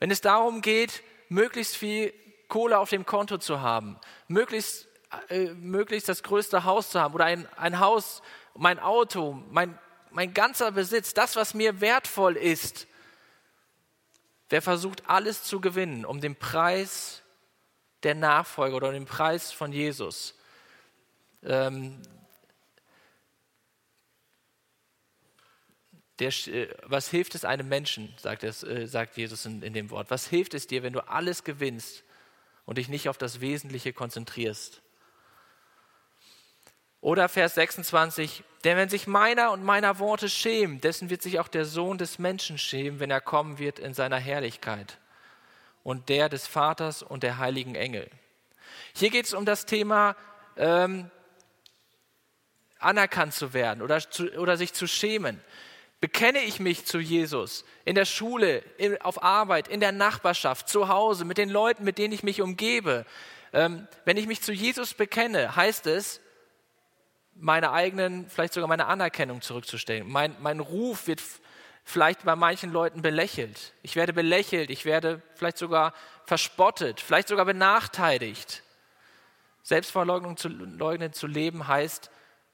Wenn 0.00 0.10
es 0.10 0.20
darum 0.20 0.60
geht, 0.60 1.02
möglichst 1.28 1.76
viel 1.76 2.12
Kohle 2.48 2.78
auf 2.78 2.90
dem 2.90 3.06
Konto 3.06 3.38
zu 3.38 3.62
haben, 3.62 3.98
möglichst, 4.28 4.86
äh, 5.28 5.46
möglichst 5.54 6.08
das 6.08 6.22
größte 6.22 6.64
Haus 6.64 6.90
zu 6.90 7.00
haben 7.00 7.14
oder 7.14 7.24
ein, 7.24 7.48
ein 7.56 7.78
Haus, 7.78 8.22
mein 8.54 8.78
Auto, 8.78 9.42
mein, 9.50 9.78
mein 10.14 10.32
ganzer 10.32 10.72
Besitz, 10.72 11.12
das, 11.12 11.36
was 11.36 11.54
mir 11.54 11.80
wertvoll 11.80 12.36
ist, 12.36 12.86
Wer 14.54 14.62
versucht 14.62 15.08
alles 15.08 15.42
zu 15.42 15.60
gewinnen 15.60 16.04
um 16.04 16.20
den 16.20 16.36
Preis 16.36 17.22
der 18.04 18.14
Nachfolge 18.14 18.76
oder 18.76 18.92
den 18.92 19.04
Preis 19.04 19.50
von 19.50 19.72
Jesus. 19.72 20.38
Ähm, 21.42 22.00
der, 26.20 26.28
äh, 26.28 26.72
was 26.84 27.08
hilft 27.08 27.34
es 27.34 27.44
einem 27.44 27.68
Menschen, 27.68 28.14
sagt, 28.16 28.44
es, 28.44 28.62
äh, 28.62 28.86
sagt 28.86 29.16
Jesus 29.16 29.44
in, 29.44 29.62
in 29.62 29.72
dem 29.72 29.90
Wort. 29.90 30.08
Was 30.12 30.28
hilft 30.28 30.54
es 30.54 30.68
dir, 30.68 30.84
wenn 30.84 30.92
du 30.92 31.00
alles 31.08 31.42
gewinnst 31.42 32.04
und 32.64 32.78
dich 32.78 32.88
nicht 32.88 33.08
auf 33.08 33.18
das 33.18 33.40
Wesentliche 33.40 33.92
konzentrierst? 33.92 34.83
Oder 37.04 37.28
Vers 37.28 37.56
26, 37.56 38.44
denn 38.64 38.78
wenn 38.78 38.88
sich 38.88 39.06
meiner 39.06 39.50
und 39.50 39.62
meiner 39.62 39.98
Worte 39.98 40.30
schämt, 40.30 40.84
dessen 40.84 41.10
wird 41.10 41.20
sich 41.20 41.38
auch 41.38 41.48
der 41.48 41.66
Sohn 41.66 41.98
des 41.98 42.18
Menschen 42.18 42.56
schämen, 42.56 42.98
wenn 42.98 43.10
er 43.10 43.20
kommen 43.20 43.58
wird 43.58 43.78
in 43.78 43.92
seiner 43.92 44.16
Herrlichkeit 44.16 44.96
und 45.82 46.08
der 46.08 46.30
des 46.30 46.46
Vaters 46.46 47.02
und 47.02 47.22
der 47.22 47.36
heiligen 47.36 47.74
Engel. 47.74 48.08
Hier 48.94 49.10
geht 49.10 49.26
es 49.26 49.34
um 49.34 49.44
das 49.44 49.66
Thema 49.66 50.16
ähm, 50.56 51.10
anerkannt 52.78 53.34
zu 53.34 53.52
werden 53.52 53.82
oder, 53.82 54.00
zu, 54.00 54.30
oder 54.38 54.56
sich 54.56 54.72
zu 54.72 54.86
schämen. 54.86 55.44
Bekenne 56.00 56.40
ich 56.40 56.58
mich 56.58 56.86
zu 56.86 57.00
Jesus 57.00 57.66
in 57.84 57.96
der 57.96 58.06
Schule, 58.06 58.60
in, 58.78 58.98
auf 59.02 59.22
Arbeit, 59.22 59.68
in 59.68 59.80
der 59.80 59.92
Nachbarschaft, 59.92 60.70
zu 60.70 60.88
Hause, 60.88 61.26
mit 61.26 61.36
den 61.36 61.50
Leuten, 61.50 61.84
mit 61.84 61.98
denen 61.98 62.14
ich 62.14 62.22
mich 62.22 62.40
umgebe? 62.40 63.04
Ähm, 63.52 63.88
wenn 64.06 64.16
ich 64.16 64.26
mich 64.26 64.40
zu 64.40 64.54
Jesus 64.54 64.94
bekenne, 64.94 65.54
heißt 65.54 65.86
es, 65.86 66.22
meine 67.36 67.72
eigenen, 67.72 68.28
vielleicht 68.28 68.54
sogar 68.54 68.68
meine 68.68 68.86
Anerkennung 68.86 69.42
zurückzustellen. 69.42 70.08
Mein, 70.08 70.36
mein 70.40 70.60
Ruf 70.60 71.06
wird 71.06 71.20
vielleicht 71.84 72.24
bei 72.24 72.36
manchen 72.36 72.72
Leuten 72.72 73.02
belächelt. 73.02 73.72
Ich 73.82 73.96
werde 73.96 74.12
belächelt, 74.12 74.70
ich 74.70 74.84
werde 74.84 75.20
vielleicht 75.34 75.58
sogar 75.58 75.92
verspottet, 76.24 77.00
vielleicht 77.00 77.28
sogar 77.28 77.44
benachteiligt. 77.44 78.62
Selbstverleugnung 79.62 80.36
zu, 80.36 80.48
leugnen 80.48 81.12
zu 81.12 81.26
leben 81.26 81.68
heißt 81.68 82.10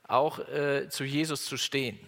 auch 0.06 0.38
äh, 0.40 0.88
zu 0.88 1.04
Jesus 1.04 1.44
zu 1.44 1.56
stehen. 1.56 1.99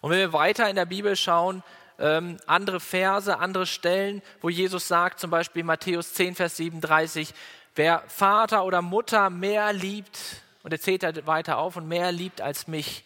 Und 0.00 0.10
wenn 0.10 0.18
wir 0.18 0.32
weiter 0.34 0.68
in 0.68 0.76
der 0.76 0.84
Bibel 0.84 1.16
schauen, 1.16 1.62
ähm, 2.04 2.36
andere 2.46 2.80
Verse, 2.80 3.38
andere 3.38 3.64
Stellen, 3.64 4.20
wo 4.42 4.50
Jesus 4.50 4.86
sagt, 4.86 5.18
zum 5.20 5.30
Beispiel 5.30 5.64
Matthäus 5.64 6.12
10, 6.12 6.34
Vers 6.34 6.58
37, 6.58 7.32
wer 7.76 8.02
Vater 8.08 8.64
oder 8.64 8.82
Mutter 8.82 9.30
mehr 9.30 9.72
liebt, 9.72 10.18
und 10.62 10.72
er 10.72 10.80
zählt 10.80 11.02
da 11.02 11.26
weiter 11.26 11.56
auf, 11.56 11.76
und 11.76 11.88
mehr 11.88 12.12
liebt 12.12 12.42
als 12.42 12.68
mich. 12.68 13.04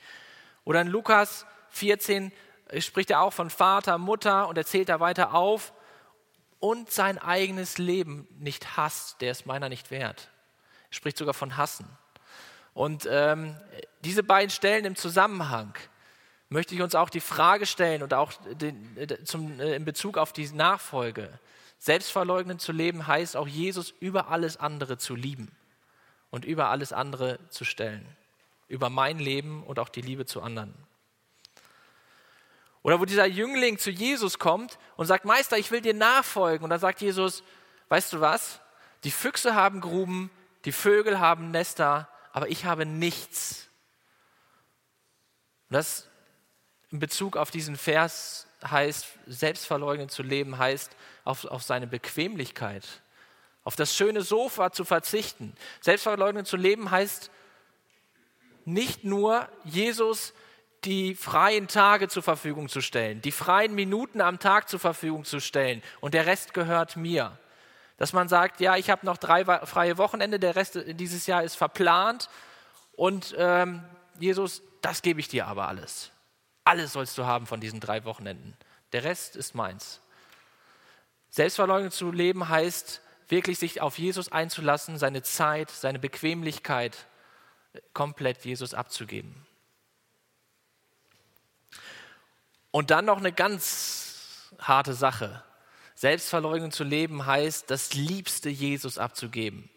Oder 0.64 0.80
in 0.80 0.88
Lukas 0.88 1.46
14 1.70 2.32
äh, 2.66 2.80
spricht 2.80 3.12
er 3.12 3.20
auch 3.20 3.32
von 3.32 3.50
Vater, 3.50 3.98
Mutter, 3.98 4.48
und 4.48 4.58
er 4.58 4.66
zählt 4.66 4.88
da 4.88 4.98
weiter 4.98 5.32
auf, 5.32 5.72
und 6.58 6.90
sein 6.90 7.18
eigenes 7.18 7.78
Leben 7.78 8.26
nicht 8.40 8.76
hasst, 8.76 9.20
der 9.20 9.30
ist 9.30 9.46
meiner 9.46 9.68
nicht 9.68 9.92
wert. 9.92 10.28
Er 10.90 10.94
spricht 10.94 11.18
sogar 11.18 11.34
von 11.34 11.56
Hassen. 11.56 11.86
Und 12.74 13.06
ähm, 13.08 13.56
diese 14.00 14.24
beiden 14.24 14.50
Stellen 14.50 14.84
im 14.84 14.96
Zusammenhang 14.96 15.72
möchte 16.48 16.74
ich 16.74 16.82
uns 16.82 16.94
auch 16.94 17.10
die 17.10 17.20
Frage 17.20 17.66
stellen 17.66 18.02
und 18.02 18.14
auch 18.14 18.32
den, 18.32 18.96
äh, 18.96 19.24
zum, 19.24 19.60
äh, 19.60 19.74
in 19.74 19.84
Bezug 19.84 20.16
auf 20.16 20.32
die 20.32 20.48
Nachfolge. 20.48 21.38
Selbstverleugnend 21.78 22.60
zu 22.60 22.72
leben 22.72 23.06
heißt 23.06 23.36
auch 23.36 23.46
Jesus 23.46 23.94
über 24.00 24.28
alles 24.28 24.56
andere 24.56 24.98
zu 24.98 25.14
lieben 25.14 25.50
und 26.30 26.44
über 26.44 26.70
alles 26.70 26.92
andere 26.92 27.38
zu 27.50 27.64
stellen. 27.64 28.06
Über 28.66 28.90
mein 28.90 29.18
Leben 29.18 29.62
und 29.62 29.78
auch 29.78 29.88
die 29.88 30.02
Liebe 30.02 30.26
zu 30.26 30.42
anderen. 30.42 30.74
Oder 32.82 33.00
wo 33.00 33.04
dieser 33.04 33.26
Jüngling 33.26 33.78
zu 33.78 33.90
Jesus 33.90 34.38
kommt 34.38 34.78
und 34.96 35.06
sagt, 35.06 35.24
Meister, 35.24 35.58
ich 35.58 35.70
will 35.70 35.80
dir 35.80 35.94
nachfolgen. 35.94 36.64
Und 36.64 36.70
dann 36.70 36.80
sagt 36.80 37.00
Jesus, 37.00 37.42
weißt 37.88 38.12
du 38.12 38.20
was? 38.20 38.60
Die 39.04 39.10
Füchse 39.10 39.54
haben 39.54 39.80
Gruben, 39.80 40.30
die 40.64 40.72
Vögel 40.72 41.20
haben 41.20 41.50
Nester, 41.50 42.08
aber 42.32 42.48
ich 42.48 42.64
habe 42.64 42.86
nichts. 42.86 43.68
Und 45.68 45.74
das 45.74 46.07
in 46.90 46.98
Bezug 46.98 47.36
auf 47.36 47.50
diesen 47.50 47.76
Vers 47.76 48.46
heißt, 48.64 49.06
selbstverleugnet 49.26 50.10
zu 50.10 50.22
leben, 50.22 50.58
heißt, 50.58 50.96
auf, 51.24 51.44
auf 51.44 51.62
seine 51.62 51.86
Bequemlichkeit, 51.86 52.86
auf 53.64 53.76
das 53.76 53.94
schöne 53.94 54.22
Sofa 54.22 54.72
zu 54.72 54.84
verzichten. 54.84 55.54
Selbstverleugnet 55.80 56.46
zu 56.46 56.56
leben 56.56 56.90
heißt 56.90 57.30
nicht 58.64 59.04
nur 59.04 59.48
Jesus 59.64 60.32
die 60.84 61.14
freien 61.14 61.66
Tage 61.68 62.08
zur 62.08 62.22
Verfügung 62.22 62.68
zu 62.68 62.80
stellen, 62.80 63.20
die 63.20 63.32
freien 63.32 63.74
Minuten 63.74 64.20
am 64.20 64.38
Tag 64.38 64.68
zur 64.68 64.78
Verfügung 64.78 65.24
zu 65.24 65.40
stellen 65.40 65.82
und 66.00 66.14
der 66.14 66.26
Rest 66.26 66.54
gehört 66.54 66.96
mir. 66.96 67.38
Dass 67.96 68.12
man 68.12 68.28
sagt, 68.28 68.60
ja, 68.60 68.76
ich 68.76 68.90
habe 68.90 69.04
noch 69.04 69.16
drei 69.16 69.44
freie 69.66 69.98
Wochenende, 69.98 70.38
der 70.38 70.54
Rest 70.54 70.78
dieses 70.86 71.26
Jahr 71.26 71.42
ist 71.42 71.56
verplant 71.56 72.30
und 72.92 73.34
ähm, 73.36 73.84
Jesus, 74.20 74.62
das 74.82 75.02
gebe 75.02 75.18
ich 75.18 75.28
dir 75.28 75.46
aber 75.48 75.66
alles. 75.66 76.12
Alles 76.68 76.92
sollst 76.92 77.16
du 77.16 77.24
haben 77.24 77.46
von 77.46 77.62
diesen 77.62 77.80
drei 77.80 78.04
Wochenenden. 78.04 78.54
Der 78.92 79.02
Rest 79.02 79.36
ist 79.36 79.54
meins. 79.54 80.02
Selbstverleugnung 81.30 81.90
zu 81.90 82.12
leben 82.12 82.50
heißt 82.50 83.00
wirklich 83.28 83.58
sich 83.58 83.80
auf 83.80 83.98
Jesus 83.98 84.30
einzulassen, 84.30 84.98
seine 84.98 85.22
Zeit, 85.22 85.70
seine 85.70 85.98
Bequemlichkeit 85.98 87.06
komplett 87.94 88.44
Jesus 88.44 88.74
abzugeben. 88.74 89.46
Und 92.70 92.90
dann 92.90 93.06
noch 93.06 93.16
eine 93.16 93.32
ganz 93.32 94.52
harte 94.58 94.92
Sache. 94.92 95.42
Selbstverleugnung 95.94 96.70
zu 96.70 96.84
leben 96.84 97.24
heißt, 97.24 97.70
das 97.70 97.94
Liebste 97.94 98.50
Jesus 98.50 98.98
abzugeben. 98.98 99.70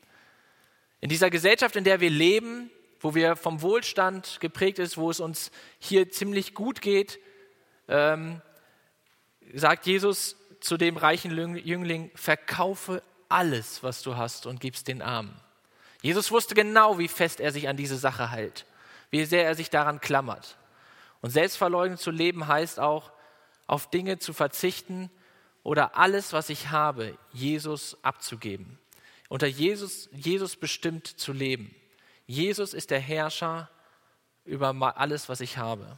In 0.99 1.07
dieser 1.07 1.29
Gesellschaft, 1.29 1.77
in 1.77 1.85
der 1.85 2.01
wir 2.01 2.09
leben, 2.09 2.69
wo 3.01 3.15
wir 3.15 3.35
vom 3.35 3.61
Wohlstand 3.61 4.39
geprägt 4.39 4.79
ist, 4.79 4.97
wo 4.97 5.09
es 5.09 5.19
uns 5.19 5.51
hier 5.79 6.09
ziemlich 6.11 6.53
gut 6.53 6.81
geht, 6.81 7.19
ähm, 7.87 8.41
sagt 9.53 9.85
Jesus 9.85 10.37
zu 10.59 10.77
dem 10.77 10.97
reichen 10.97 11.35
Jüngling, 11.57 12.11
verkaufe 12.15 13.01
alles, 13.27 13.83
was 13.83 14.03
du 14.03 14.15
hast 14.15 14.45
und 14.45 14.59
gib's 14.59 14.83
den 14.83 15.01
Armen. 15.01 15.35
Jesus 16.01 16.31
wusste 16.31 16.55
genau, 16.55 16.99
wie 16.99 17.07
fest 17.07 17.39
er 17.39 17.51
sich 17.51 17.67
an 17.67 17.77
diese 17.77 17.97
Sache 17.97 18.31
hält, 18.31 18.65
wie 19.09 19.25
sehr 19.25 19.45
er 19.45 19.55
sich 19.55 19.69
daran 19.69 19.99
klammert. 19.99 20.57
Und 21.21 21.31
selbstverleugnet 21.31 21.99
zu 21.99 22.11
leben 22.11 22.47
heißt 22.47 22.79
auch, 22.79 23.11
auf 23.67 23.89
Dinge 23.89 24.19
zu 24.19 24.33
verzichten 24.33 25.09
oder 25.63 25.97
alles, 25.97 26.33
was 26.33 26.49
ich 26.49 26.69
habe, 26.69 27.17
Jesus 27.31 27.97
abzugeben. 28.01 28.79
Unter 29.29 29.47
Jesus, 29.47 30.09
Jesus 30.11 30.55
bestimmt 30.55 31.07
zu 31.07 31.31
leben. 31.31 31.73
Jesus 32.31 32.73
ist 32.73 32.91
der 32.91 32.99
Herrscher 33.01 33.69
über 34.45 34.73
alles, 34.97 35.27
was 35.27 35.41
ich 35.41 35.57
habe. 35.57 35.97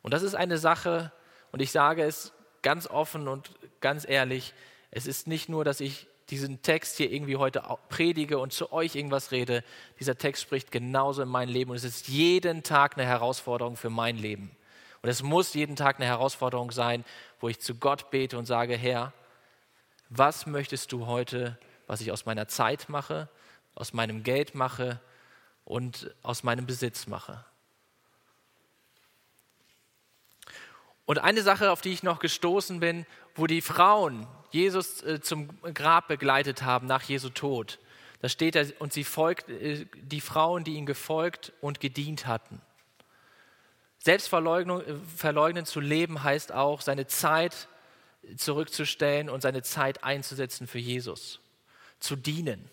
Und 0.00 0.14
das 0.14 0.22
ist 0.22 0.36
eine 0.36 0.58
Sache, 0.58 1.10
und 1.50 1.60
ich 1.60 1.72
sage 1.72 2.04
es 2.04 2.32
ganz 2.62 2.86
offen 2.86 3.26
und 3.26 3.50
ganz 3.80 4.08
ehrlich, 4.08 4.54
es 4.92 5.08
ist 5.08 5.26
nicht 5.26 5.48
nur, 5.48 5.64
dass 5.64 5.80
ich 5.80 6.06
diesen 6.30 6.62
Text 6.62 6.98
hier 6.98 7.10
irgendwie 7.10 7.34
heute 7.34 7.64
predige 7.88 8.38
und 8.38 8.52
zu 8.52 8.72
euch 8.72 8.94
irgendwas 8.94 9.32
rede, 9.32 9.64
dieser 9.98 10.16
Text 10.16 10.40
spricht 10.40 10.70
genauso 10.70 11.22
in 11.22 11.28
mein 11.28 11.48
Leben 11.48 11.72
und 11.72 11.76
es 11.76 11.84
ist 11.84 12.06
jeden 12.06 12.62
Tag 12.62 12.96
eine 12.96 13.04
Herausforderung 13.04 13.76
für 13.76 13.90
mein 13.90 14.16
Leben. 14.16 14.56
Und 15.02 15.08
es 15.08 15.24
muss 15.24 15.52
jeden 15.54 15.74
Tag 15.74 15.96
eine 15.96 16.06
Herausforderung 16.06 16.70
sein, 16.70 17.04
wo 17.40 17.48
ich 17.48 17.58
zu 17.58 17.74
Gott 17.74 18.10
bete 18.10 18.38
und 18.38 18.46
sage, 18.46 18.76
Herr, 18.76 19.12
was 20.10 20.46
möchtest 20.46 20.92
du 20.92 21.06
heute, 21.06 21.58
was 21.88 22.00
ich 22.00 22.12
aus 22.12 22.24
meiner 22.24 22.46
Zeit 22.46 22.88
mache, 22.88 23.28
aus 23.74 23.92
meinem 23.92 24.22
Geld 24.22 24.54
mache 24.54 25.00
und 25.64 26.14
aus 26.22 26.42
meinem 26.42 26.66
Besitz 26.66 27.06
mache? 27.06 27.44
Und 31.06 31.18
eine 31.18 31.42
Sache, 31.42 31.70
auf 31.70 31.80
die 31.80 31.92
ich 31.92 32.02
noch 32.02 32.18
gestoßen 32.18 32.80
bin, 32.80 33.06
wo 33.34 33.46
die 33.46 33.60
Frauen 33.60 34.26
Jesus 34.50 35.02
äh, 35.02 35.20
zum 35.20 35.48
Grab 35.74 36.08
begleitet 36.08 36.62
haben 36.62 36.86
nach 36.86 37.02
Jesu 37.02 37.28
Tod, 37.28 37.78
da 38.22 38.30
steht 38.30 38.56
er, 38.56 38.66
und 38.78 38.92
sie 38.92 39.04
folgt, 39.04 39.50
äh, 39.50 39.86
die 39.94 40.22
Frauen, 40.22 40.64
die 40.64 40.74
ihn 40.74 40.86
gefolgt 40.86 41.52
und 41.60 41.80
gedient 41.80 42.26
hatten. 42.26 42.62
Selbstverleugnung 43.98 44.80
äh, 44.80 44.94
verleugnen 45.16 45.66
zu 45.66 45.80
leben 45.80 46.22
heißt 46.22 46.52
auch, 46.52 46.80
seine 46.80 47.06
Zeit 47.06 47.68
zurückzustellen 48.36 49.28
und 49.28 49.42
seine 49.42 49.62
Zeit 49.62 50.04
einzusetzen 50.04 50.66
für 50.66 50.78
Jesus, 50.78 51.40
zu 52.00 52.16
dienen. 52.16 52.70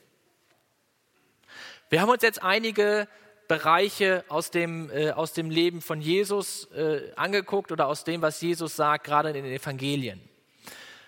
Wir 1.92 2.00
haben 2.00 2.10
uns 2.10 2.24
jetzt 2.24 2.42
einige 2.42 3.06
Bereiche 3.50 4.24
aus 4.30 4.50
dem, 4.50 4.90
äh, 4.92 5.12
aus 5.12 5.34
dem 5.34 5.50
Leben 5.50 5.82
von 5.82 6.00
Jesus 6.00 6.72
äh, 6.72 7.12
angeguckt 7.18 7.70
oder 7.70 7.88
aus 7.88 8.06
dem, 8.06 8.22
was 8.22 8.40
Jesus 8.40 8.78
sagt, 8.78 9.04
gerade 9.04 9.28
in 9.28 9.36
den 9.36 9.44
Evangelien, 9.44 10.22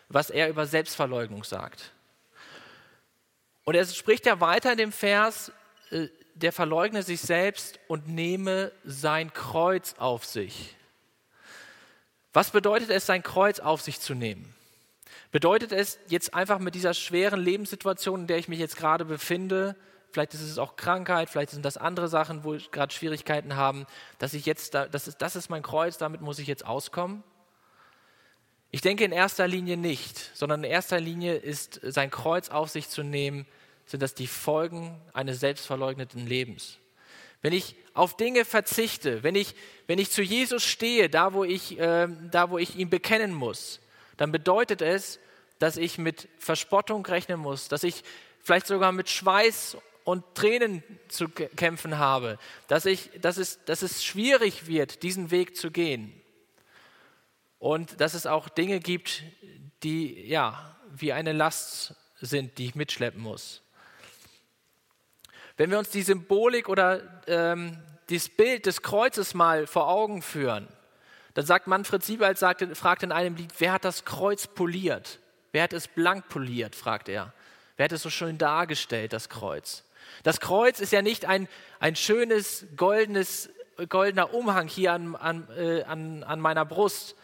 was 0.09 0.29
er 0.29 0.49
über 0.49 0.65
Selbstverleugnung 0.65 1.45
sagt. 1.45 1.93
Und 3.63 3.75
er 3.75 3.85
spricht 3.85 4.25
ja 4.25 4.41
weiter 4.41 4.73
in 4.73 4.77
dem 4.77 4.91
Vers, 4.91 5.53
äh, 5.89 6.09
der 6.33 6.51
verleugne 6.51 7.01
sich 7.01 7.21
selbst 7.21 7.79
und 7.87 8.09
nehme 8.09 8.73
sein 8.83 9.31
Kreuz 9.31 9.95
auf 9.99 10.25
sich. 10.25 10.75
Was 12.33 12.51
bedeutet 12.51 12.89
es, 12.89 13.05
sein 13.05 13.23
Kreuz 13.23 13.61
auf 13.61 13.81
sich 13.81 14.01
zu 14.01 14.15
nehmen? 14.15 14.53
Bedeutet 15.31 15.71
es 15.71 15.97
jetzt 16.09 16.33
einfach 16.33 16.59
mit 16.59 16.75
dieser 16.75 16.93
schweren 16.93 17.39
Lebenssituation, 17.39 18.21
in 18.21 18.27
der 18.27 18.37
ich 18.37 18.49
mich 18.49 18.59
jetzt 18.59 18.75
gerade 18.75 19.05
befinde, 19.05 19.77
vielleicht 20.13 20.33
ist 20.35 20.41
es 20.41 20.59
auch 20.59 20.75
Krankheit, 20.75 21.29
vielleicht 21.29 21.49
sind 21.49 21.65
das 21.65 21.75
andere 21.75 22.07
Sachen, 22.07 22.43
wo 22.43 22.53
ich 22.53 22.71
gerade 22.71 22.93
Schwierigkeiten 22.93 23.55
habe, 23.55 23.87
dass 24.19 24.33
ich 24.33 24.45
jetzt, 24.45 24.75
da, 24.75 24.87
das, 24.87 25.07
ist, 25.07 25.17
das 25.17 25.35
ist 25.35 25.49
mein 25.49 25.63
Kreuz, 25.63 25.97
damit 25.97 26.21
muss 26.21 26.39
ich 26.39 26.47
jetzt 26.47 26.65
auskommen? 26.65 27.23
Ich 28.69 28.81
denke 28.81 29.03
in 29.03 29.11
erster 29.11 29.47
Linie 29.47 29.75
nicht, 29.75 30.31
sondern 30.35 30.63
in 30.63 30.69
erster 30.69 30.99
Linie 30.99 31.35
ist 31.35 31.79
sein 31.83 32.11
Kreuz 32.11 32.49
auf 32.49 32.69
sich 32.69 32.89
zu 32.89 33.03
nehmen, 33.03 33.45
sind 33.85 34.01
das 34.01 34.13
die 34.13 34.27
Folgen 34.27 35.01
eines 35.13 35.39
selbstverleugneten 35.39 36.25
Lebens. 36.25 36.77
Wenn 37.41 37.53
ich 37.53 37.75
auf 37.93 38.15
Dinge 38.15 38.45
verzichte, 38.45 39.23
wenn 39.23 39.35
ich, 39.35 39.55
wenn 39.87 39.99
ich 39.99 40.11
zu 40.11 40.21
Jesus 40.21 40.63
stehe, 40.63 41.09
da 41.09 41.33
wo, 41.33 41.43
ich, 41.43 41.77
äh, 41.79 42.07
da 42.31 42.49
wo 42.49 42.57
ich 42.57 42.75
ihn 42.75 42.89
bekennen 42.89 43.33
muss, 43.33 43.79
dann 44.17 44.31
bedeutet 44.31 44.81
es, 44.81 45.19
dass 45.59 45.77
ich 45.77 45.97
mit 45.97 46.27
Verspottung 46.37 47.05
rechnen 47.05 47.39
muss, 47.39 47.67
dass 47.67 47.83
ich 47.83 48.03
vielleicht 48.39 48.67
sogar 48.67 48.91
mit 48.91 49.09
Schweiß 49.09 49.77
und 50.03 50.23
Tränen 50.35 50.83
zu 51.07 51.29
kämpfen 51.29 51.97
habe, 51.97 52.37
dass, 52.67 52.85
ich, 52.85 53.09
dass, 53.21 53.37
es, 53.37 53.63
dass 53.65 53.81
es 53.81 54.03
schwierig 54.03 54.67
wird, 54.67 55.03
diesen 55.03 55.31
Weg 55.31 55.55
zu 55.55 55.71
gehen 55.71 56.13
und 57.59 58.01
dass 58.01 58.13
es 58.13 58.25
auch 58.25 58.49
Dinge 58.49 58.79
gibt, 58.79 59.23
die 59.83 60.27
ja 60.27 60.77
wie 60.91 61.13
eine 61.13 61.31
Last 61.31 61.95
sind, 62.19 62.57
die 62.57 62.65
ich 62.65 62.75
mitschleppen 62.75 63.21
muss. 63.21 63.61
Wenn 65.57 65.71
wir 65.71 65.79
uns 65.79 65.89
die 65.89 66.01
Symbolik 66.01 66.67
oder 66.67 67.23
ähm, 67.27 67.77
das 68.09 68.29
Bild 68.29 68.65
des 68.65 68.81
Kreuzes 68.81 69.33
mal 69.33 69.67
vor 69.67 69.87
Augen 69.87 70.21
führen, 70.21 70.67
dann 71.35 71.45
sagt 71.45 71.67
Manfred 71.67 72.03
Siebald, 72.03 72.37
sagte, 72.37 72.75
fragt 72.75 73.03
in 73.03 73.11
einem 73.11 73.35
Lied, 73.35 73.51
wer 73.59 73.73
hat 73.73 73.85
das 73.85 74.05
Kreuz 74.05 74.47
poliert? 74.47 75.19
Wer 75.51 75.63
hat 75.63 75.73
es 75.73 75.87
blank 75.87 76.29
poliert, 76.29 76.75
fragt 76.75 77.09
er. 77.09 77.33
Wer 77.77 77.85
hat 77.85 77.91
es 77.91 78.03
so 78.03 78.09
schön 78.09 78.37
dargestellt, 78.37 79.13
das 79.13 79.29
Kreuz? 79.29 79.83
Das 80.21 80.39
Kreuz 80.39 80.79
ist 80.79 80.91
ja 80.91 81.01
nicht 81.01 81.25
ein, 81.25 81.47
ein 81.79 81.95
schönes, 81.95 82.67
goldenes, 82.75 83.49
goldener 83.89 84.33
Umhang 84.33 84.67
hier 84.67 84.93
an, 84.93 85.15
an, 85.15 85.47
äh, 85.57 85.83
an, 85.83 86.23
an 86.23 86.39
meiner 86.39 86.65
Brust, 86.65 87.15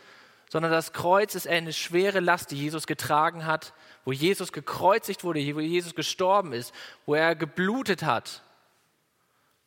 sondern 0.49 0.71
das 0.71 0.93
Kreuz 0.93 1.35
ist 1.35 1.47
eine 1.47 1.73
schwere 1.73 2.19
Last, 2.19 2.51
die 2.51 2.57
Jesus 2.57 2.87
getragen 2.87 3.45
hat, 3.45 3.73
wo 4.03 4.11
Jesus 4.11 4.51
gekreuzigt 4.51 5.23
wurde, 5.23 5.39
wo 5.55 5.59
Jesus 5.59 5.93
gestorben 5.93 6.53
ist, 6.53 6.73
wo 7.05 7.13
er 7.13 7.35
geblutet 7.35 8.01
hat, 8.03 8.41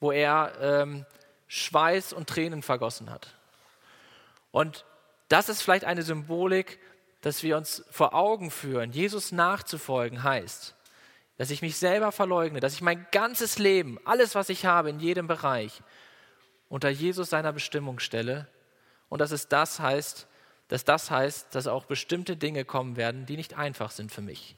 wo 0.01 0.11
er 0.11 0.53
ähm, 0.61 1.07
Schweiß 1.47 2.13
und 2.13 2.29
Tränen 2.29 2.63
vergossen 2.63 3.11
hat. 3.11 3.35
Und 4.51 4.85
das 5.29 5.49
ist 5.49 5.63
vielleicht 5.63 5.85
eine 5.85 6.03
Symbolik, 6.03 6.81
dass 7.21 7.43
wir 7.45 7.57
uns 7.57 7.85
vor 7.91 8.15
Augen 8.15 8.51
führen, 8.51 8.91
Jesus 8.93 9.31
nachzufolgen 9.31 10.25
heißt, 10.25 10.75
dass 11.43 11.51
ich 11.51 11.61
mich 11.61 11.77
selber 11.77 12.13
verleugne, 12.13 12.61
dass 12.61 12.75
ich 12.75 12.83
mein 12.83 13.05
ganzes 13.11 13.59
Leben, 13.59 13.99
alles, 14.05 14.37
was 14.37 14.49
ich 14.49 14.65
habe 14.65 14.91
in 14.91 15.01
jedem 15.01 15.27
Bereich, 15.27 15.83
unter 16.69 16.89
Jesus 16.89 17.31
seiner 17.31 17.53
Bestimmung 17.53 17.99
stelle 17.99 18.47
und 19.09 19.21
dass 19.21 19.33
es 19.33 19.49
das 19.49 19.81
heißt, 19.81 20.29
dass 20.69 20.85
das 20.85 21.11
heißt, 21.11 21.53
dass 21.53 21.67
auch 21.67 21.87
bestimmte 21.87 22.37
Dinge 22.37 22.65
kommen 22.65 22.95
werden, 22.97 23.27
die 23.27 23.37
nicht 23.37 23.59
einfach 23.59 23.91
sind 23.91 24.13
für 24.13 24.21
mich. 24.21 24.57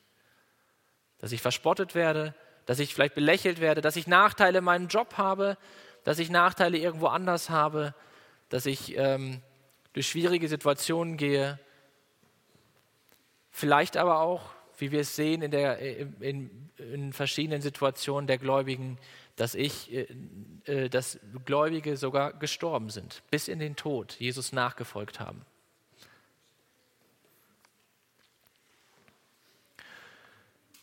Dass 1.21 1.33
ich 1.33 1.41
verspottet 1.41 1.95
werde, 1.95 2.35
dass 2.67 2.81
ich 2.81 2.93
vielleicht 2.93 3.15
belächelt 3.15 3.63
werde, 3.63 3.81
dass 3.81 3.97
ich 3.97 4.07
Nachteile 4.07 4.59
in 4.59 4.65
meinem 4.65 4.89
Job 4.89 5.15
habe, 5.17 5.57
dass 6.05 6.19
ich 6.19 6.29
Nachteile 6.29 6.77
irgendwo 6.77 7.07
anders 7.07 7.49
habe, 7.49 7.95
dass 8.51 8.67
ich 8.67 8.95
ähm, 8.99 9.41
durch 9.95 10.07
schwierige 10.07 10.49
Situationen 10.49 11.17
gehe. 11.17 11.59
Vielleicht 13.51 13.97
aber 13.97 14.21
auch, 14.21 14.55
wie 14.85 14.93
wir 14.93 15.01
es 15.01 15.17
sehen 15.17 15.41
in, 15.41 15.51
der, 15.51 15.79
in, 16.21 16.71
in 16.77 17.15
verschiedenen 17.15 17.63
Situationen 17.63 18.27
der 18.27 18.37
Gläubigen, 18.37 18.99
dass, 19.37 19.55
ich, 19.55 19.91
äh, 19.91 20.07
äh, 20.67 20.91
dass 20.91 21.19
Gläubige 21.47 21.97
sogar 21.97 22.35
gestorben 22.35 22.91
sind, 22.91 23.23
bis 23.31 23.49
in 23.49 23.61
den 23.61 23.77
Tod 23.77 24.15
Jesus 24.19 24.53
nachgefolgt 24.53 25.21
haben. 25.21 25.47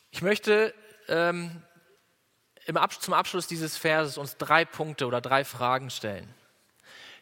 Ich 0.09 0.23
möchte 0.23 0.73
ähm, 1.07 1.61
Ab 2.73 2.99
zum 2.99 3.13
Abschluss 3.13 3.45
dieses 3.47 3.77
Verses 3.77 4.17
uns 4.17 4.37
drei 4.37 4.65
Punkte 4.65 5.05
oder 5.05 5.21
drei 5.21 5.43
Fragen 5.43 5.89
stellen. 5.91 6.33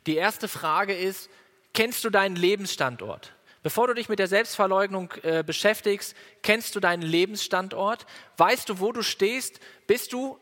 Die 0.06 0.16
erste 0.16 0.48
Frage 0.48 0.94
ist, 0.94 1.30
kennst 1.74 2.04
du 2.06 2.10
deinen 2.10 2.36
Lebensstandort? 2.36 3.34
Bevor 3.62 3.88
du 3.88 3.94
dich 3.94 4.08
mit 4.08 4.20
der 4.20 4.28
Selbstverleugnung 4.28 5.12
äh, 5.24 5.44
beschäftigst, 5.44 6.16
kennst 6.44 6.76
du 6.76 6.80
deinen 6.80 7.02
Lebensstandort? 7.02 8.06
Weißt 8.38 8.70
du, 8.70 8.80
wo 8.80 8.92
du 8.92 9.04
stehst? 9.04 9.60
Bist 9.86 10.14
du, 10.14 10.40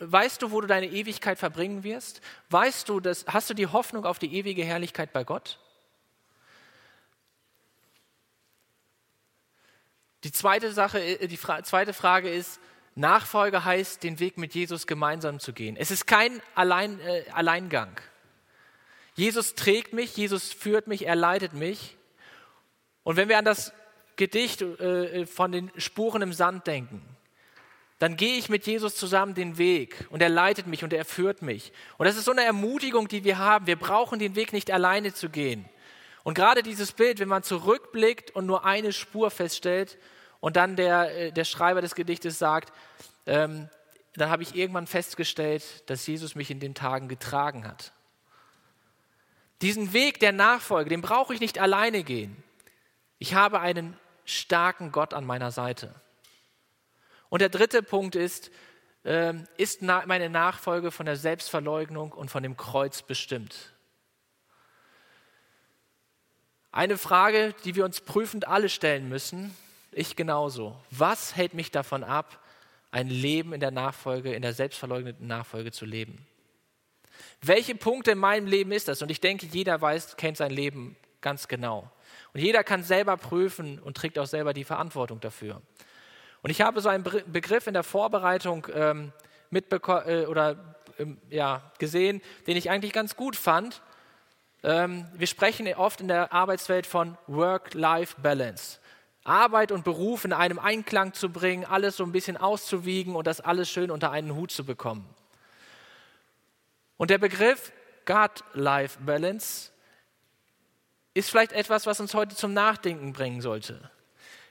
weißt 0.00 0.42
du, 0.42 0.50
wo 0.50 0.60
du 0.60 0.66
deine 0.66 0.86
Ewigkeit 0.86 1.38
verbringen 1.38 1.84
wirst? 1.84 2.20
Weißt 2.50 2.88
du, 2.88 2.98
dass, 2.98 3.26
hast 3.28 3.48
du 3.50 3.54
die 3.54 3.68
Hoffnung 3.68 4.04
auf 4.04 4.18
die 4.18 4.34
ewige 4.34 4.64
Herrlichkeit 4.64 5.12
bei 5.12 5.22
Gott? 5.22 5.60
Die 10.24 10.32
zweite 10.32 10.72
Sache, 10.72 11.00
äh, 11.00 11.28
die 11.28 11.36
Fra 11.36 11.62
zweite 11.62 11.92
Frage 11.92 12.28
ist, 12.28 12.58
Nachfolge 12.96 13.64
heißt, 13.64 14.02
den 14.02 14.18
Weg 14.18 14.38
mit 14.38 14.54
Jesus 14.54 14.88
gemeinsam 14.88 15.38
zu 15.38 15.52
gehen. 15.52 15.76
Es 15.76 15.92
ist 15.92 16.08
kein 16.08 16.42
Allein, 16.56 16.98
äh, 17.00 17.22
Alleingang. 17.32 18.00
Jesus 19.14 19.54
trägt 19.54 19.92
mich, 19.92 20.16
Jesus 20.16 20.52
führt 20.52 20.88
mich, 20.88 21.06
er 21.06 21.14
leitet 21.14 21.52
mich. 21.52 21.97
Und 23.08 23.16
wenn 23.16 23.30
wir 23.30 23.38
an 23.38 23.46
das 23.46 23.72
Gedicht 24.16 24.60
äh, 24.60 25.24
von 25.24 25.50
den 25.50 25.70
Spuren 25.78 26.20
im 26.20 26.34
Sand 26.34 26.66
denken, 26.66 27.00
dann 27.98 28.18
gehe 28.18 28.36
ich 28.36 28.50
mit 28.50 28.66
Jesus 28.66 28.96
zusammen 28.96 29.32
den 29.32 29.56
Weg 29.56 30.06
und 30.10 30.20
er 30.20 30.28
leitet 30.28 30.66
mich 30.66 30.84
und 30.84 30.92
er 30.92 31.06
führt 31.06 31.40
mich. 31.40 31.72
Und 31.96 32.04
das 32.04 32.18
ist 32.18 32.26
so 32.26 32.32
eine 32.32 32.44
Ermutigung, 32.44 33.08
die 33.08 33.24
wir 33.24 33.38
haben. 33.38 33.66
Wir 33.66 33.76
brauchen 33.76 34.18
den 34.18 34.36
Weg 34.36 34.52
nicht 34.52 34.70
alleine 34.70 35.14
zu 35.14 35.30
gehen. 35.30 35.64
Und 36.22 36.34
gerade 36.34 36.62
dieses 36.62 36.92
Bild, 36.92 37.18
wenn 37.18 37.28
man 37.28 37.42
zurückblickt 37.42 38.32
und 38.32 38.44
nur 38.44 38.66
eine 38.66 38.92
Spur 38.92 39.30
feststellt 39.30 39.96
und 40.40 40.56
dann 40.56 40.76
der, 40.76 41.16
äh, 41.16 41.32
der 41.32 41.44
Schreiber 41.44 41.80
des 41.80 41.94
Gedichtes 41.94 42.38
sagt, 42.38 42.74
ähm, 43.24 43.70
dann 44.16 44.28
habe 44.28 44.42
ich 44.42 44.54
irgendwann 44.54 44.86
festgestellt, 44.86 45.88
dass 45.88 46.06
Jesus 46.06 46.34
mich 46.34 46.50
in 46.50 46.60
den 46.60 46.74
Tagen 46.74 47.08
getragen 47.08 47.66
hat. 47.66 47.90
Diesen 49.62 49.94
Weg 49.94 50.20
der 50.20 50.32
Nachfolge, 50.32 50.90
den 50.90 51.00
brauche 51.00 51.32
ich 51.32 51.40
nicht 51.40 51.58
alleine 51.58 52.02
gehen. 52.04 52.44
Ich 53.18 53.34
habe 53.34 53.60
einen 53.60 53.96
starken 54.24 54.92
Gott 54.92 55.14
an 55.14 55.24
meiner 55.24 55.50
Seite. 55.50 55.94
Und 57.28 57.40
der 57.40 57.48
dritte 57.48 57.82
Punkt 57.82 58.14
ist, 58.14 58.50
äh, 59.04 59.34
ist 59.56 59.82
meine 59.82 60.30
Nachfolge 60.30 60.90
von 60.90 61.06
der 61.06 61.16
Selbstverleugnung 61.16 62.12
und 62.12 62.30
von 62.30 62.42
dem 62.42 62.56
Kreuz 62.56 63.02
bestimmt? 63.02 63.74
Eine 66.70 66.98
Frage, 66.98 67.54
die 67.64 67.74
wir 67.74 67.84
uns 67.84 68.00
prüfend 68.00 68.46
alle 68.46 68.68
stellen 68.68 69.08
müssen, 69.08 69.56
ich 69.90 70.16
genauso. 70.16 70.76
Was 70.90 71.34
hält 71.34 71.54
mich 71.54 71.70
davon 71.70 72.04
ab, 72.04 72.42
ein 72.90 73.08
Leben 73.08 73.52
in 73.52 73.60
der 73.60 73.70
Nachfolge, 73.70 74.32
in 74.34 74.42
der 74.42 74.52
selbstverleugneten 74.52 75.26
Nachfolge 75.26 75.72
zu 75.72 75.86
leben? 75.86 76.26
Welche 77.40 77.74
Punkte 77.74 78.12
in 78.12 78.18
meinem 78.18 78.46
Leben 78.46 78.70
ist 78.72 78.88
das? 78.88 79.02
Und 79.02 79.10
ich 79.10 79.20
denke, 79.20 79.46
jeder 79.46 79.80
weiß, 79.80 80.16
kennt 80.16 80.36
sein 80.36 80.50
Leben 80.50 80.96
ganz 81.20 81.48
genau. 81.48 81.90
Und 82.34 82.40
jeder 82.40 82.64
kann 82.64 82.82
selber 82.82 83.16
prüfen 83.16 83.78
und 83.78 83.96
trägt 83.96 84.18
auch 84.18 84.26
selber 84.26 84.52
die 84.52 84.64
Verantwortung 84.64 85.20
dafür. 85.20 85.62
Und 86.42 86.50
ich 86.50 86.60
habe 86.60 86.80
so 86.80 86.88
einen 86.88 87.04
Begriff 87.26 87.66
in 87.66 87.74
der 87.74 87.82
Vorbereitung 87.82 88.66
ähm, 88.72 89.12
äh, 89.50 90.26
oder 90.26 90.76
ähm, 90.98 91.18
ja, 91.30 91.72
gesehen, 91.78 92.20
den 92.46 92.56
ich 92.56 92.70
eigentlich 92.70 92.92
ganz 92.92 93.16
gut 93.16 93.36
fand. 93.36 93.82
Ähm, 94.62 95.06
wir 95.14 95.26
sprechen 95.26 95.72
oft 95.74 96.00
in 96.00 96.08
der 96.08 96.32
Arbeitswelt 96.32 96.86
von 96.86 97.16
Work-Life-Balance. 97.26 98.78
Arbeit 99.24 99.72
und 99.72 99.84
Beruf 99.84 100.24
in 100.24 100.32
einem 100.32 100.58
Einklang 100.58 101.12
zu 101.12 101.30
bringen, 101.30 101.64
alles 101.64 101.96
so 101.96 102.04
ein 102.04 102.12
bisschen 102.12 102.36
auszuwiegen 102.36 103.14
und 103.14 103.26
das 103.26 103.40
alles 103.40 103.68
schön 103.70 103.90
unter 103.90 104.10
einen 104.10 104.34
Hut 104.34 104.50
zu 104.50 104.64
bekommen. 104.64 105.08
Und 106.96 107.10
der 107.10 107.18
Begriff 107.18 107.72
God-Life-Balance 108.06 109.70
ist 111.18 111.30
vielleicht 111.30 111.52
etwas, 111.52 111.86
was 111.86 112.00
uns 112.00 112.14
heute 112.14 112.36
zum 112.36 112.52
Nachdenken 112.52 113.12
bringen 113.12 113.40
sollte. 113.40 113.90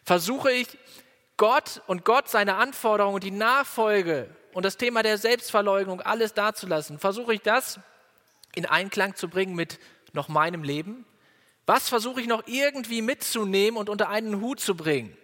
Versuche 0.03 0.51
ich 0.51 0.67
Gott 1.38 1.82
und 1.88 2.03
Gott 2.03 2.30
seine 2.30 2.56
Anforderungen 2.56 3.19
die 3.19 3.32
Nachfolge 3.32 4.30
und 4.53 4.63
das 4.63 4.77
Thema 4.77 5.03
der 5.03 5.17
Selbstverleugnung 5.17 6.01
alles 6.01 6.34
dazulassen, 6.34 6.99
versuche 6.99 7.34
ich 7.34 7.41
das 7.41 7.80
in 8.56 8.65
Einklang 8.65 9.15
zu 9.15 9.30
bringen 9.30 9.56
mit 9.56 9.80
noch 10.13 10.30
meinem 10.30 10.63
Leben? 10.63 11.06
Was 11.67 11.89
versuche 11.89 12.21
ich 12.21 12.27
noch 12.27 12.43
irgendwie 12.47 13.01
mitzunehmen 13.01 13.77
und 13.77 13.89
unter 13.89 14.10
einen 14.10 14.41
Hut 14.41 14.60
zu 14.60 14.75
bringen? 14.75 15.15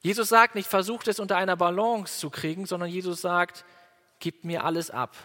Jesus 0.00 0.28
sagt 0.28 0.54
nicht, 0.54 0.68
versucht 0.68 1.08
es 1.08 1.18
unter 1.18 1.36
einer 1.36 1.56
Balance 1.56 2.20
zu 2.20 2.30
kriegen, 2.30 2.66
sondern 2.66 2.88
Jesus 2.88 3.20
sagt, 3.20 3.64
gebt 4.20 4.44
mir 4.44 4.64
alles 4.64 4.90
ab. 4.90 5.16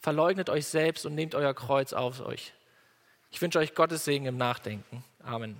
Verleugnet 0.00 0.50
euch 0.50 0.66
selbst 0.66 1.06
und 1.06 1.14
nehmt 1.14 1.34
euer 1.34 1.54
Kreuz 1.54 1.92
auf 1.92 2.20
euch. 2.20 2.55
Ich 3.36 3.42
wünsche 3.42 3.58
euch 3.58 3.74
Gottes 3.74 4.06
Segen 4.06 4.24
im 4.24 4.38
Nachdenken. 4.38 5.04
Amen. 5.22 5.56